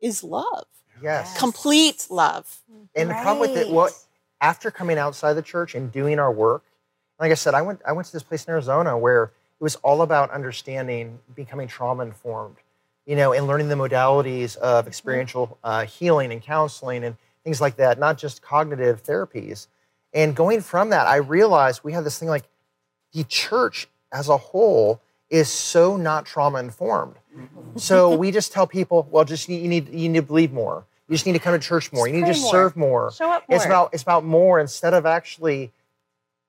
[0.00, 0.66] is love
[1.02, 1.36] Yes.
[1.38, 2.62] complete love
[2.94, 3.94] And the problem with it, what
[4.40, 6.64] after coming outside the church and doing our work,
[7.18, 9.76] like I said, I went I went to this place in Arizona where it was
[9.76, 12.56] all about understanding, becoming trauma informed,
[13.06, 17.76] you know, and learning the modalities of experiential uh, healing and counseling and things like
[17.76, 19.68] that, not just cognitive therapies.
[20.12, 22.44] And going from that, I realized we have this thing like
[23.14, 25.00] the church as a whole
[25.30, 27.14] is so not trauma informed.
[27.76, 30.84] So we just tell people, well, just you need you need to believe more.
[31.08, 32.06] You just need to come to church more.
[32.06, 32.50] You need to more.
[32.50, 33.12] serve more.
[33.12, 33.56] Show up more.
[33.56, 35.72] It's about it's about more instead of actually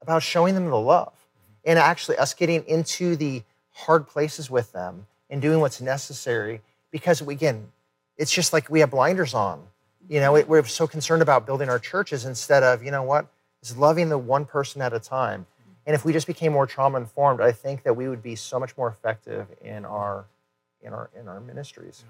[0.02, 1.14] about showing them the love
[1.66, 6.62] and actually us getting into the hard places with them and doing what's necessary
[6.92, 7.68] because we, again
[8.18, 9.62] it's just like we have blinders on
[10.08, 13.28] you know it, we're so concerned about building our churches instead of you know what
[13.62, 15.46] is loving the one person at a time
[15.86, 18.60] and if we just became more trauma informed i think that we would be so
[18.60, 20.26] much more effective in our
[20.82, 22.04] in our in our ministries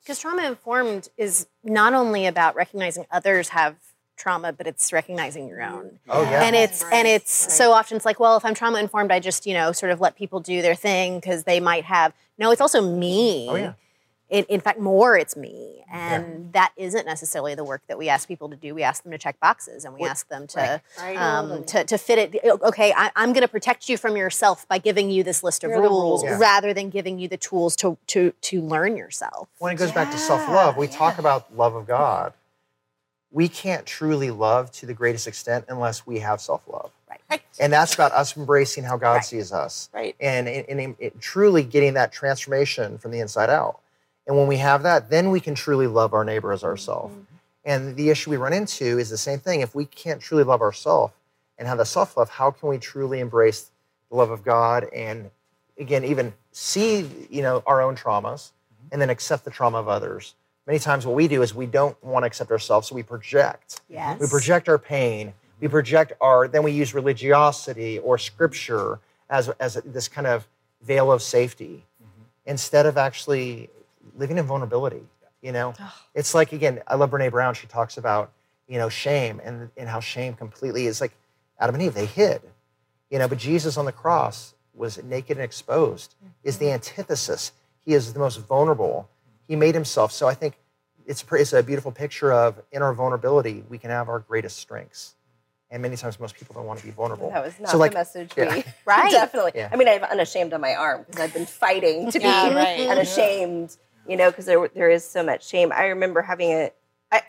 [0.00, 3.76] Because trauma informed is not only about recognizing others have
[4.16, 5.98] trauma, but it's recognizing your own.
[6.08, 8.78] oh yeah And it's Right, and it's so often it's like, well, if I'm trauma
[8.78, 11.84] informed, I just you know sort of let people do their thing because they might
[11.84, 12.12] have.
[12.38, 13.46] No, it's also me.
[13.48, 13.72] Oh, yeah.
[14.32, 18.26] In, in fact, more it's me, and that isn't necessarily the work that we ask
[18.26, 18.74] people to do.
[18.74, 21.16] We ask them to check boxes, and we ask them to Right.
[21.18, 22.40] um, to, to fit it.
[22.62, 25.70] Okay, I, I'm going to protect you from yourself by giving you this list of
[25.70, 26.24] rules.
[26.24, 26.38] Yeah.
[26.38, 29.48] rather than giving you the tools to to to learn yourself.
[29.58, 32.32] when it goes back to self-love we talk about love of god
[33.30, 37.92] we can't truly love to the greatest extent unless we have self-love right and that's
[37.94, 39.24] about us embracing how god Right.
[39.24, 43.80] sees us right and, and, and it- truly getting that transformation from the inside out
[44.26, 47.24] and when we have that then we can truly love our neighbor as ourselves mm-hmm.
[47.64, 49.60] and the issue we run into is the same thing.
[49.60, 51.14] If we can't truly love ourselves
[51.58, 53.70] and have the self-love how can we truly embrace
[54.10, 55.30] the love of god and
[55.78, 58.88] again even see you know our own traumas mm-hmm.
[58.92, 60.34] and then accept the trauma of others?
[60.66, 63.80] Many times what we do is we don't want to accept ourselves so we project.
[63.88, 64.20] Yes.
[64.20, 65.34] we project our pain.
[65.60, 70.46] We project our then we use religiosity or scripture as, as this kind of
[70.82, 72.22] veil of safety mm-hmm.
[72.46, 73.70] instead of actually
[74.16, 75.02] living in vulnerability
[75.40, 75.74] you know
[76.14, 78.32] it's like again i love brene brown she talks about
[78.68, 81.12] you know shame and, and how shame completely is like
[81.58, 82.40] adam and eve they hid
[83.10, 86.74] you know but jesus on the cross was naked and exposed is the mm-hmm.
[86.74, 87.52] antithesis
[87.84, 89.08] he is the most vulnerable
[89.48, 90.54] he made himself so i think
[91.04, 95.14] it's, it's a beautiful picture of in our vulnerability we can have our greatest strengths
[95.72, 97.92] and many times most people don't want to be vulnerable That was not so like
[97.92, 98.54] the message yeah.
[98.56, 99.10] we Right.
[99.10, 99.52] definitely.
[99.54, 99.70] Yeah.
[99.72, 102.54] I mean, I have unashamed on my arm because I've been fighting to be Yeah,
[102.54, 102.86] right.
[102.90, 103.76] unashamed.
[104.08, 105.72] You know, because there there is so much shame.
[105.72, 106.72] I remember having a,
[107.10, 107.22] I,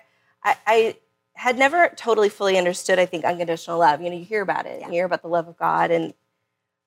[0.43, 0.95] I, I
[1.35, 2.99] had never totally fully understood.
[2.99, 4.01] I think unconditional love.
[4.01, 4.87] You know, you hear about it, Yeah.
[4.87, 6.13] you hear about the love of God, and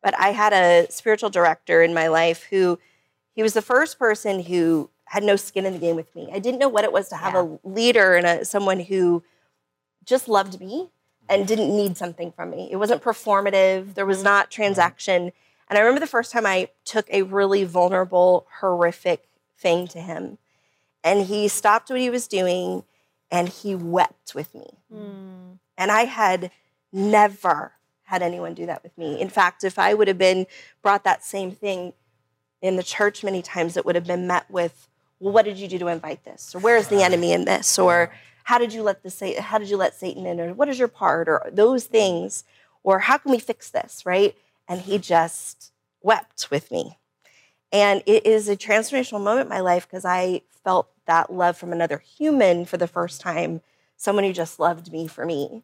[0.02, 2.78] but I had a spiritual director in my life who,
[3.34, 6.28] he was the first person who had no skin in the game with me.
[6.32, 9.24] I didn't know what it was to have a leader and a, someone who
[10.04, 10.90] just loved me
[11.28, 12.68] and didn't need something from me.
[12.70, 14.26] It wasn't performative, there was mm-hmm.
[14.26, 15.32] not transaction.
[15.68, 19.25] And I remember the first time I took a really vulnerable, horrific
[19.58, 20.38] thing to him.
[21.02, 22.84] And he stopped what he was doing
[23.30, 24.66] and he wept with me.
[24.92, 25.52] Hmm.
[25.78, 26.50] And I had
[26.92, 27.72] never
[28.04, 29.20] had anyone do that with me.
[29.20, 30.46] In fact, if I would have been
[30.82, 31.92] brought that same thing
[32.62, 34.88] in the church many times, it would have been met with,
[35.18, 36.54] well, what did you do to invite this?
[36.54, 37.78] Or where's the enemy in this?
[37.78, 38.12] Or
[38.44, 40.40] how did you let the Sa- how did you let Satan in?
[40.40, 41.28] Or what is your part?
[41.28, 42.44] Or those things.
[42.84, 44.06] Or how can we fix this?
[44.06, 44.36] Right?
[44.68, 46.98] And he just wept with me.
[47.72, 51.72] And it is a transformational moment in my life because I felt that love from
[51.72, 53.60] another human for the first time,
[53.96, 55.62] someone who just loved me for me.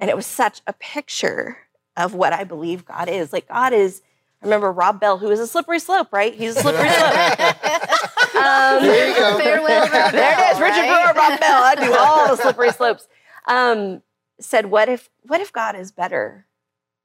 [0.00, 1.58] And it was such a picture
[1.96, 3.32] of what I believe God is.
[3.32, 4.02] Like, God is,
[4.42, 6.34] I remember Rob Bell, who is a slippery slope, right?
[6.34, 7.56] He's a slippery slope.
[8.34, 9.38] Um, There you go.
[9.38, 11.14] Farewell, Rob there it is, Bell, Richard right?
[11.14, 11.62] Brewer, Rob Bell.
[11.62, 13.06] I do all the slippery slopes.
[13.46, 14.02] Um,
[14.40, 16.44] said, "What if, what if God is better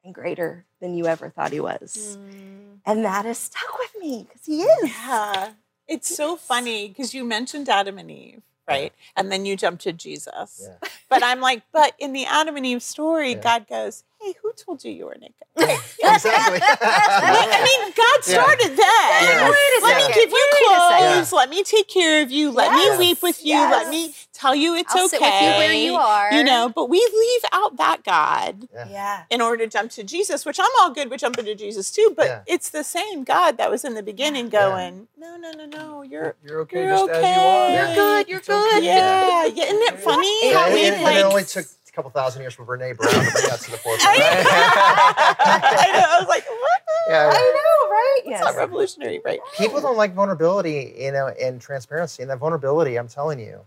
[0.03, 2.79] and greater than you ever thought He was?" Mm.
[2.85, 4.83] And that has stuck with me because He is.
[4.89, 5.51] yeah
[5.87, 9.91] it's so funny because you mentioned adam and eve right and then you jump to
[9.91, 10.89] jesus Yeah.
[11.09, 13.41] but i'm like but in the adam and eve story Yeah.
[13.41, 15.33] god goes hey hey, who told you you were naked?
[15.57, 16.59] exactly.
[16.81, 19.19] I mean, God started that.
[19.23, 19.49] Yeah.
[19.49, 21.13] Wait a Let me give you Wait a second.
[21.13, 21.33] clothes.
[21.33, 22.51] Let me take care of you.
[22.51, 22.99] Let Yes.
[22.99, 23.53] me weep with you.
[23.55, 23.71] Yes.
[23.71, 25.17] Let me tell you it's I'll okay.
[25.17, 26.33] sit with you where you are.
[26.33, 29.23] You know, but we leave out that God Yeah.
[29.29, 32.13] in order to jump to Jesus, which I'm all good with jumping to Jesus too.
[32.15, 32.41] But Yeah.
[32.45, 34.51] it's the same God that was in the beginning Yeah.
[34.69, 37.35] going, no, no, no, no, you're You're okay You're just as you okay.
[37.35, 37.71] are.
[37.87, 38.69] You're good, you're It's okay.
[38.75, 38.83] good.
[38.83, 39.45] yeah.
[39.45, 39.63] yeah.
[39.65, 41.15] Isn't it funny Yeah, how and, we and- and like?
[41.17, 41.69] it only took a
[41.99, 44.17] couple thousand years from Brene Brown to bring that to the forefront.
[44.21, 45.99] I know.
[45.99, 46.81] I was like, what?
[47.09, 47.29] Yeah.
[47.33, 48.21] I know, right?
[48.25, 49.39] It's not revolutionary, right?
[49.57, 52.23] People don't like vulnerability, you know, and transparency.
[52.23, 53.59] And that vulnerability, I'm telling you,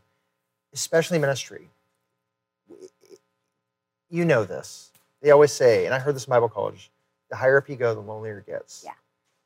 [0.72, 1.68] especially ministry,
[4.08, 4.92] you know this.
[5.20, 6.90] They always say, and I heard this in Bible college,
[7.28, 8.82] the higher up you go, the lonelier it gets.
[8.82, 8.92] Yeah.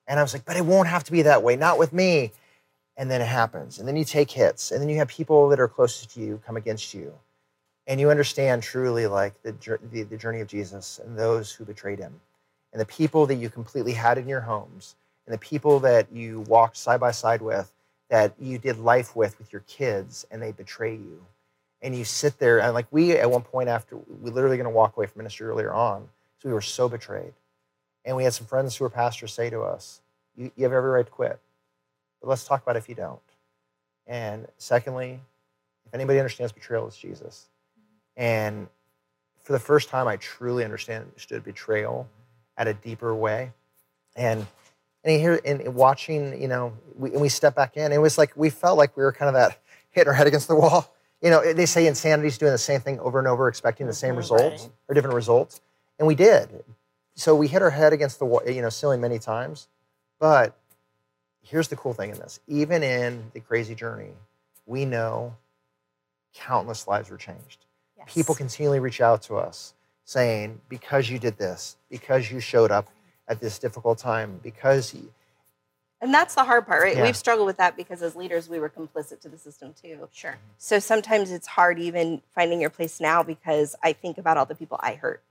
[0.07, 2.31] And I was like, but it won't have to be that way, not with me.
[2.97, 3.81] And then it happens.
[3.81, 4.71] And then you take hits.
[4.71, 7.13] And then you have people that are closest to you come against you.
[7.87, 9.53] And you understand truly like the,
[9.93, 12.21] the, the journey of Jesus and those who betrayed him.
[12.73, 16.41] And the people that you completely had in your homes and the people that you
[16.43, 17.73] walked side by side with,
[18.09, 21.25] that you did life with with your kids, and they betray you.
[21.83, 24.71] And you sit there, and like we at one point after, we literally going to
[24.71, 26.09] walk away from ministry earlier on,
[26.39, 27.33] so we were so betrayed.
[28.05, 30.01] And we had some friends who were pastors say to us,
[30.37, 31.39] you, you have every right to quit,
[32.21, 33.19] but let's talk about if you don't.
[34.07, 35.19] And secondly,
[35.87, 37.47] if anybody understands betrayal, it's Jesus.
[38.17, 38.69] And
[39.43, 42.09] for the first time, I truly understand understood betrayal
[42.57, 43.53] at a deeper way.
[44.17, 44.47] And
[45.05, 47.93] and here in watching, you know, we, and we step back in.
[47.93, 49.59] It was like we felt like we were kind of that
[49.91, 50.93] hitting our head against the wall.
[51.23, 53.93] You know, they say insanity is doing the same thing over and over, expecting the
[53.93, 54.73] same Mhm, results right.
[54.89, 55.61] or different results,
[55.99, 56.65] and we did.
[57.15, 59.69] So we hit our head against the wall, you know, ceiling many times.
[60.19, 60.57] But
[61.43, 64.11] here's the cool thing in this: even in the crazy journey,
[64.67, 65.37] we know
[66.35, 67.66] countless lives were changed
[68.07, 68.15] Yes.
[68.15, 72.89] people continually reach out to us saying, because you did this, because you showed up
[73.29, 75.13] at this difficult time, because you,
[76.01, 76.97] And that's the hard part, right?
[76.97, 77.03] Yeah.
[77.03, 80.09] We've struggled with that because as leaders, we were complicit to the system too.
[80.13, 80.37] Sure.
[80.59, 84.55] So sometimes it's hard even finding your place now because I think about all the
[84.55, 85.23] people I hurt,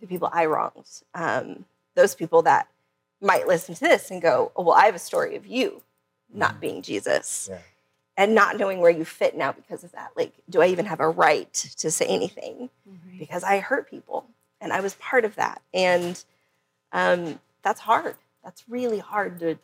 [0.00, 2.68] the people I wronged, um, those people that
[3.22, 5.82] might listen to this and go, oh, well, I have a story of you
[6.34, 7.48] not being Jesus.
[7.50, 7.58] Yeah.
[8.16, 10.12] And not knowing where you fit now because of that.
[10.16, 12.70] Like, do I even have a right to say anything?
[13.18, 14.26] Because I hurt people
[14.60, 15.60] and I was part of that.
[15.74, 16.22] And
[16.92, 18.16] um, that's hard.
[18.42, 19.54] That's really hard to,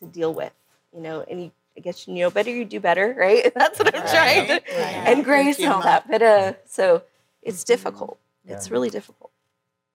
[0.00, 0.52] to deal with,
[0.94, 1.24] you know.
[1.30, 3.50] And you, I guess you know better, you do better, right?
[3.56, 5.08] That's what I'm trying to, Right, right.
[5.08, 6.06] and grace and all that.
[6.08, 7.02] But uh, so
[7.42, 8.18] it's difficult.
[8.46, 8.56] Yeah.
[8.56, 9.30] It's really difficult.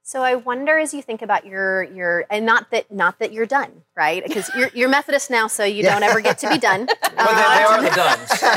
[0.09, 3.45] So I wonder as you think about your your and not that not that you're
[3.45, 4.23] done, right?
[4.27, 5.93] Because you're you're Methodist now, so you Yeah.
[5.93, 6.87] don't ever get to be done.
[7.01, 8.29] But they, they are the duns.
[8.39, 8.47] So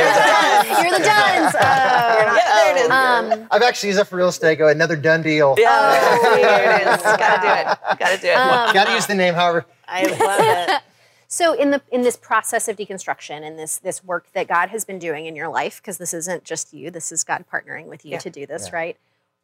[0.00, 0.82] You're the Duns.
[0.82, 1.54] You're the Duns.
[1.54, 1.60] Oh.
[1.60, 2.90] Yeah, there it is.
[2.90, 4.56] Um, I've actually used that for real estate.
[4.58, 5.54] Go another done deal.
[5.56, 7.02] Oh, there it is.
[7.02, 7.98] Gotta do it.
[8.00, 8.36] Gotta do it.
[8.36, 9.64] Um, Got to use the name, however.
[9.86, 10.40] I love
[10.70, 10.82] it.
[11.28, 14.84] So in the in this process of deconstruction and this this work that God has
[14.84, 18.04] been doing in your life, because this isn't just you, this is God partnering with
[18.04, 18.18] you Yeah.
[18.18, 18.76] to do this, Yeah.
[18.76, 18.96] right?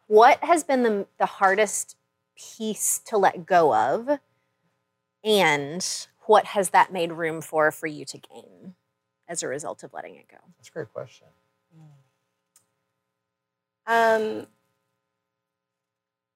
[0.06, 1.96] What has been the the hardest
[2.36, 4.18] piece to let go of,
[5.24, 8.74] and what has that made room for for you to gain
[9.28, 10.38] as a result of letting it go?
[10.58, 11.28] That's a great question.
[13.86, 14.46] Um,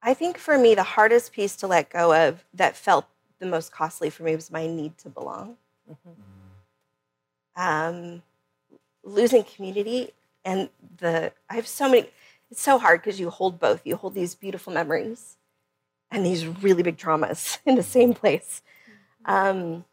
[0.03, 3.07] I think for me, the hardest piece to let go of that felt
[3.39, 5.57] the most costly for me was my need to belong.
[7.57, 8.23] Um,
[9.03, 10.13] losing community
[10.45, 12.09] and the, I have so many,
[12.51, 13.83] it's so hard because you hold both.
[13.85, 15.37] You hold these beautiful memories
[16.11, 18.63] and these really big traumas in the same place.
[19.25, 19.85] Um,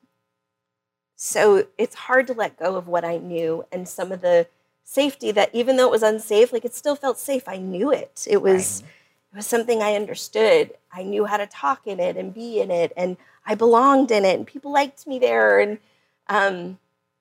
[1.16, 4.48] so it's hard to let go of what I knew and some of the
[4.84, 7.48] safety that even though it was unsafe, like it still felt safe.
[7.48, 8.28] I knew it.
[8.30, 8.84] It was
[9.32, 10.74] it was something I understood.
[10.92, 14.26] I knew how to talk in it and be in it, and I belonged in
[14.26, 15.80] it, and people liked me there, and
[16.28, 16.78] um,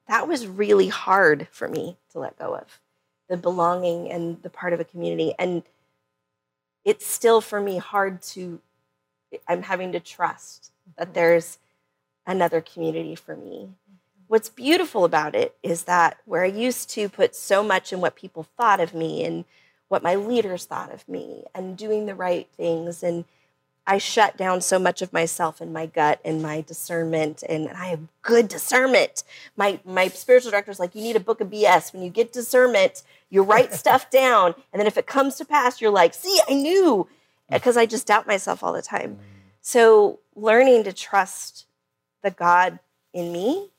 [0.08, 2.80] that was really hard for me to let go of
[3.28, 5.62] the belonging and the part of a community, and
[6.84, 8.60] it's still for me hard to.
[9.48, 11.14] I'm having to trust that mm-hmm.
[11.14, 11.58] there's
[12.26, 13.70] another community for me.
[14.28, 18.16] What's beautiful about it is that where I used to put so much in what
[18.16, 19.44] people thought of me and
[19.88, 23.26] what my leaders thought of me and doing the right things and
[23.86, 27.86] I shut down so much of myself and my gut and my discernment and I
[27.86, 29.24] have good discernment.
[29.56, 33.02] My my spiritual director's like you need a book of BS when you get discernment,
[33.28, 36.54] you write stuff down and then if it comes to pass you're like, "See, I
[36.54, 37.08] knew."
[37.50, 37.54] Mm.
[37.54, 39.16] Because I just doubt myself all the time.
[39.16, 39.18] Mm.
[39.60, 41.66] So learning to trust
[42.22, 42.78] the God
[43.12, 43.70] in me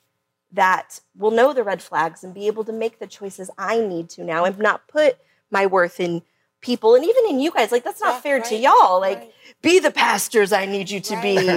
[0.51, 4.09] that will know the red flags and be able to make the choices I need
[4.11, 5.17] to now and not put
[5.49, 6.21] my worth in
[6.63, 9.33] people and even in you guys like that's not Yeah, fair to y'all like right.
[9.61, 11.35] be the pastors i need you to be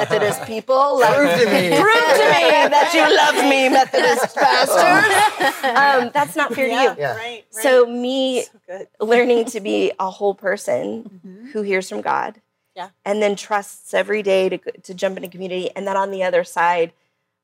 [0.00, 1.68] methodist people like, Prove to me.
[1.80, 6.94] prove to me that you love me methodist pastors um, that's not fair to you
[6.98, 7.14] Yeah.
[7.14, 7.44] Right, right.
[7.52, 11.50] so me So learning to be a whole person Mhm.
[11.52, 12.40] who hears from god
[12.74, 12.88] Yeah.
[13.04, 16.42] and then trusts every day to, to jump into community and then on the other
[16.42, 16.92] side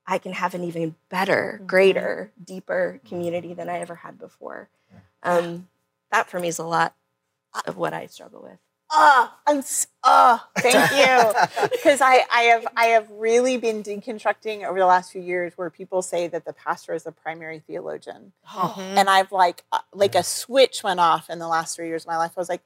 [0.07, 4.69] i can have an even better greater deeper community than i ever had before
[5.23, 5.69] um,
[6.11, 6.95] that for me is a lot
[7.67, 8.59] of what i struggle with
[8.93, 11.69] Oh, I'm s- oh, thank you.
[11.71, 15.71] Because I, I have I have really been deconstructing over the last few years where
[15.71, 18.33] people say that the pastor is the primary theologian.
[18.99, 22.09] And I've like uh, like a switch went off in the last three years of
[22.09, 22.33] my life.
[22.37, 22.63] I was like,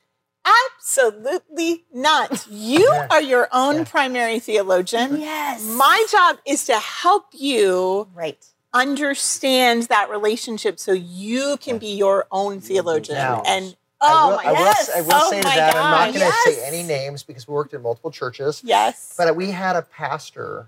[0.46, 2.46] absolutely not.
[2.50, 3.06] You Yeah.
[3.10, 3.84] are your own Yeah.
[3.84, 5.20] primary theologian.
[5.20, 8.42] yes My job is to help you right
[8.72, 13.18] understand that relationship so you can be your own theologian.
[13.18, 14.90] Now, and I oh will, my I will, yes.
[14.94, 17.48] I will oh say to my that, I'm not going to say any names because
[17.48, 18.62] we worked in multiple churches.
[18.64, 19.14] Yes.
[19.16, 20.66] But we had a pastor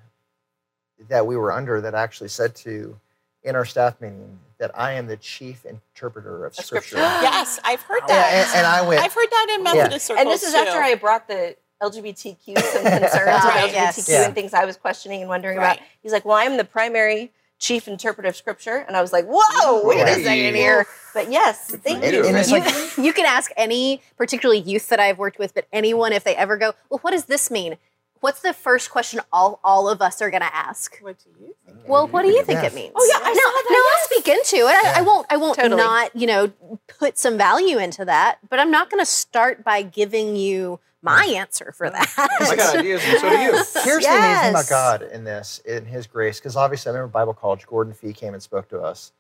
[1.08, 2.98] that we were under that actually said to,
[3.42, 6.96] in our staff meeting, that I am the chief interpreter of A Scripture.
[6.98, 8.32] Yes, I've heard Yeah, that.
[8.48, 10.58] and, and I went, I've heard that in Methodist circles and this is too.
[10.60, 13.12] after i brought the lgbtq some concerns
[13.44, 13.98] Right, with yes.
[13.98, 14.24] lgbtq Yeah.
[14.24, 15.76] and things i was questioning and wondering Right.
[15.76, 19.24] about he's like well i'm the primary chief interpreter of scripture and i was like
[19.27, 20.24] whoa wait a Right.
[20.24, 25.01] second here but yes thank And- you you, you can ask any, particularly youth that
[25.01, 27.78] I've worked with, but anyone if they ever go, well, what does this mean?
[28.20, 30.99] What's the first question all, all of us are going to ask?
[31.01, 31.78] What do you think?
[31.89, 32.66] Well, what do you think Yeah.
[32.66, 32.93] it means?
[32.95, 34.97] Oh, yeah, I no, saw that, no, I'll speak into it.
[34.97, 35.27] I, I won't.
[35.31, 35.77] I won't Totally.
[35.83, 36.53] not, you know,
[36.99, 38.39] put some value into that.
[38.51, 42.12] But I'm not going to start by giving you my answer for that.
[42.19, 43.53] I got ideas, and so do you.
[43.85, 47.12] Here's the amazing thing about God in this, in His grace, because obviously I remember
[47.12, 47.66] Bible college.
[47.66, 49.12] Gordon Fee came and spoke to us.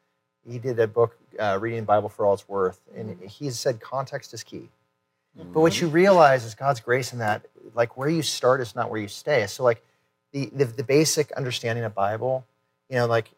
[0.48, 3.80] He did a book, uh, reading the Bible for all it's worth, and he said
[3.80, 4.68] context is key.
[5.52, 7.44] But what you realize is God's grace in that,
[7.74, 9.46] like where you start is not where you stay.
[9.46, 9.82] So like
[10.32, 12.46] the the, the basic understanding of Bible,
[12.88, 13.30] you know, like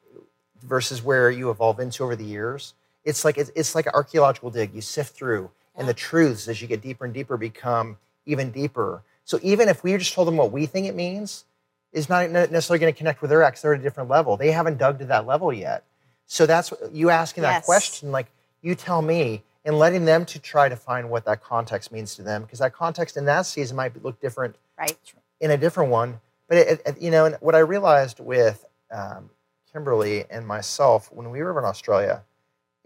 [0.62, 2.74] versus where you evolve into over the years.
[3.04, 4.74] It's like it's, it's like an archaeological dig.
[4.74, 7.96] You sift through, and the truths as you get deeper and deeper become
[8.28, 9.02] even deeper.
[9.24, 11.44] So even if we just told them what we think it means,
[11.92, 13.62] is not necessarily going to connect with their ex.
[13.62, 14.36] They're at a different level.
[14.36, 15.84] They haven't dug to that level yet.
[16.26, 17.64] So that's what- you asking that Yes.
[17.64, 18.12] question.
[18.12, 18.26] Like
[18.60, 22.22] you tell me, and letting them to try to find what that context means to
[22.22, 24.96] them, because that context in that season might look different right.
[25.40, 26.20] in a different one.
[26.46, 29.30] But it, it, you know, and what I realized with um,
[29.70, 32.22] Kimberly and myself when we were in Australia,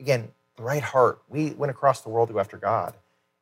[0.00, 1.20] again, the right heart.
[1.28, 2.94] We went across the world to go after God,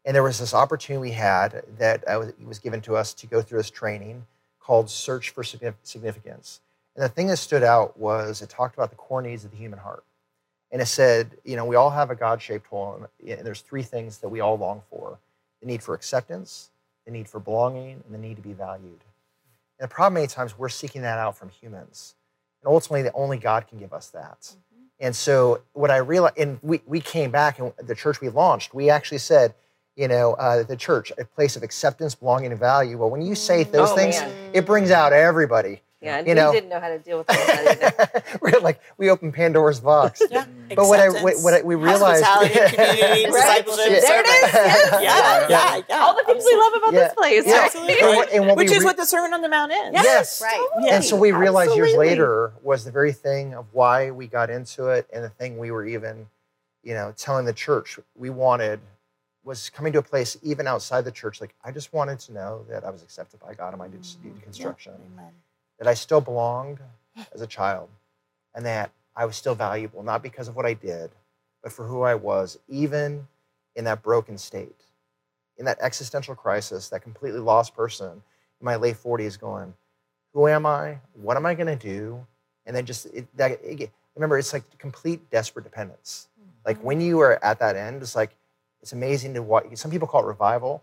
[0.04, 3.26] and there was this opportunity we had that I was, was given to us to
[3.26, 4.26] go through this training
[4.58, 6.60] called Search for Significance.
[6.96, 9.56] And the thing that stood out was it talked about the core needs of the
[9.56, 10.04] human heart.
[10.72, 13.82] And it said, you know, we all have a God shaped hole, and there's three
[13.82, 15.18] things that we all long for
[15.60, 16.70] the need for acceptance,
[17.04, 19.00] the need for belonging, and the need to be valued.
[19.78, 22.14] And the problem many times we're seeking that out from humans.
[22.62, 24.40] And ultimately, the only God can give us that.
[24.40, 24.84] Mm-hmm.
[25.00, 28.74] And so, what I realized, and we, we came back, and the church we launched,
[28.74, 29.54] we actually said,
[30.00, 32.96] you know, uh, the church, a place of acceptance, belonging, and value.
[32.96, 34.32] Well, when you say those Oh, things, man.
[34.54, 35.82] it brings out everybody.
[36.00, 36.50] yeah and You we know.
[36.52, 37.66] didn't know how to deal with all that
[38.16, 40.22] either we're like, we opened Pandora's box.
[40.30, 40.46] Yeah.
[40.74, 43.64] But what I Acceptance, what I, we realized, hospitality, community, Right.
[43.66, 44.50] discipleship, There it is.
[44.52, 44.52] service.
[44.54, 45.02] Yes.
[45.02, 46.00] Yeah, yeah, yeah.
[46.00, 47.00] all the things we love about Yeah.
[47.00, 47.52] this place Yeah.
[47.52, 47.64] right?
[47.66, 48.00] Absolutely.
[48.00, 49.90] And what- and what Which we is what the Sermon on the Mount is.
[49.92, 50.66] yes, Right.
[50.80, 50.94] Yeah.
[50.94, 54.88] And so we realized years later was the very thing of why we got into
[54.88, 56.28] it, and the thing we were even,
[56.82, 58.80] you know, telling the church we wanted
[59.44, 61.40] was coming to a place even outside the church.
[61.40, 63.98] Like I just wanted to know that I was accepted by God in my de-
[63.98, 65.32] mm, deconstruction, Amen.
[65.78, 66.80] that I still belonged
[67.34, 67.88] as a child,
[68.54, 71.10] and that I was still valuable, not because of what I did,
[71.62, 73.26] but for who I was, even
[73.76, 74.84] in that broken state,
[75.58, 78.10] in that existential crisis, that completely lost person
[78.60, 79.74] in my late 40s going,
[80.32, 80.98] who am I?
[81.14, 82.26] What am I going to do?
[82.66, 86.28] And then just, it, that, it, remember, it's like complete desperate dependence.
[86.64, 86.86] Like mm-hmm.
[86.86, 88.36] when you are at that end, it's like,
[88.82, 89.64] it's amazing to watch.
[89.74, 90.82] Some people call it revival,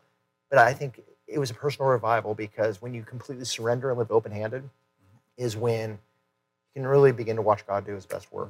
[0.50, 4.12] but I think it was a personal revival because when you completely surrender and live
[4.12, 4.70] open handed,
[5.38, 8.50] is when you can really begin to watch God do his best work.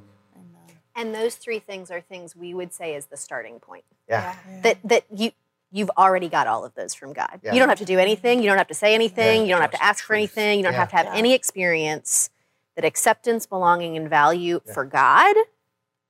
[0.96, 3.84] And those three things are things we would say is the starting point.
[4.10, 4.36] Yeah.
[4.64, 5.32] That that you
[5.72, 7.40] you've already got all of those from God.
[7.44, 7.54] Yeah.
[7.54, 8.40] You don't have to do anything.
[8.42, 9.42] You don't have to say anything.
[9.42, 9.44] Yeah.
[9.48, 10.58] You don't have to ask for anything.
[10.60, 10.80] You don't Yeah.
[10.80, 11.16] have to have Yeah.
[11.16, 12.30] any experience.
[12.76, 14.74] That acceptance, belonging, and value Yeah.
[14.74, 15.36] for God,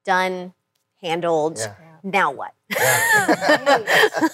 [0.06, 0.54] done,
[1.02, 1.58] handled.
[1.58, 1.76] Yeah.
[2.04, 2.54] Now what?
[2.70, 3.84] Yeah.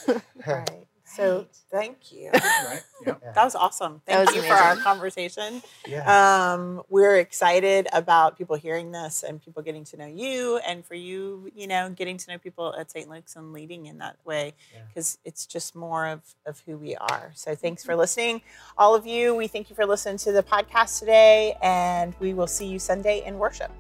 [0.48, 0.88] Right.
[1.06, 2.32] So thank you.
[2.34, 2.82] Right.
[3.06, 3.14] Yeah.
[3.36, 4.02] That was awesome.
[4.08, 5.62] That Thank was you for our conversation.
[5.88, 6.54] Yeah.
[6.54, 10.96] Um, we're excited about people hearing this and people getting to know you, and for
[10.96, 13.08] you, you know, getting to know people at St.
[13.08, 14.82] Luke's and leading in that way, Yeah.
[14.88, 17.32] because it's just more of, of who we are.
[17.36, 18.42] So thanks for listening,
[18.76, 19.36] all of you.
[19.36, 23.24] We thank you for listening to the podcast today, and we will see you Sunday
[23.24, 23.72] in worship.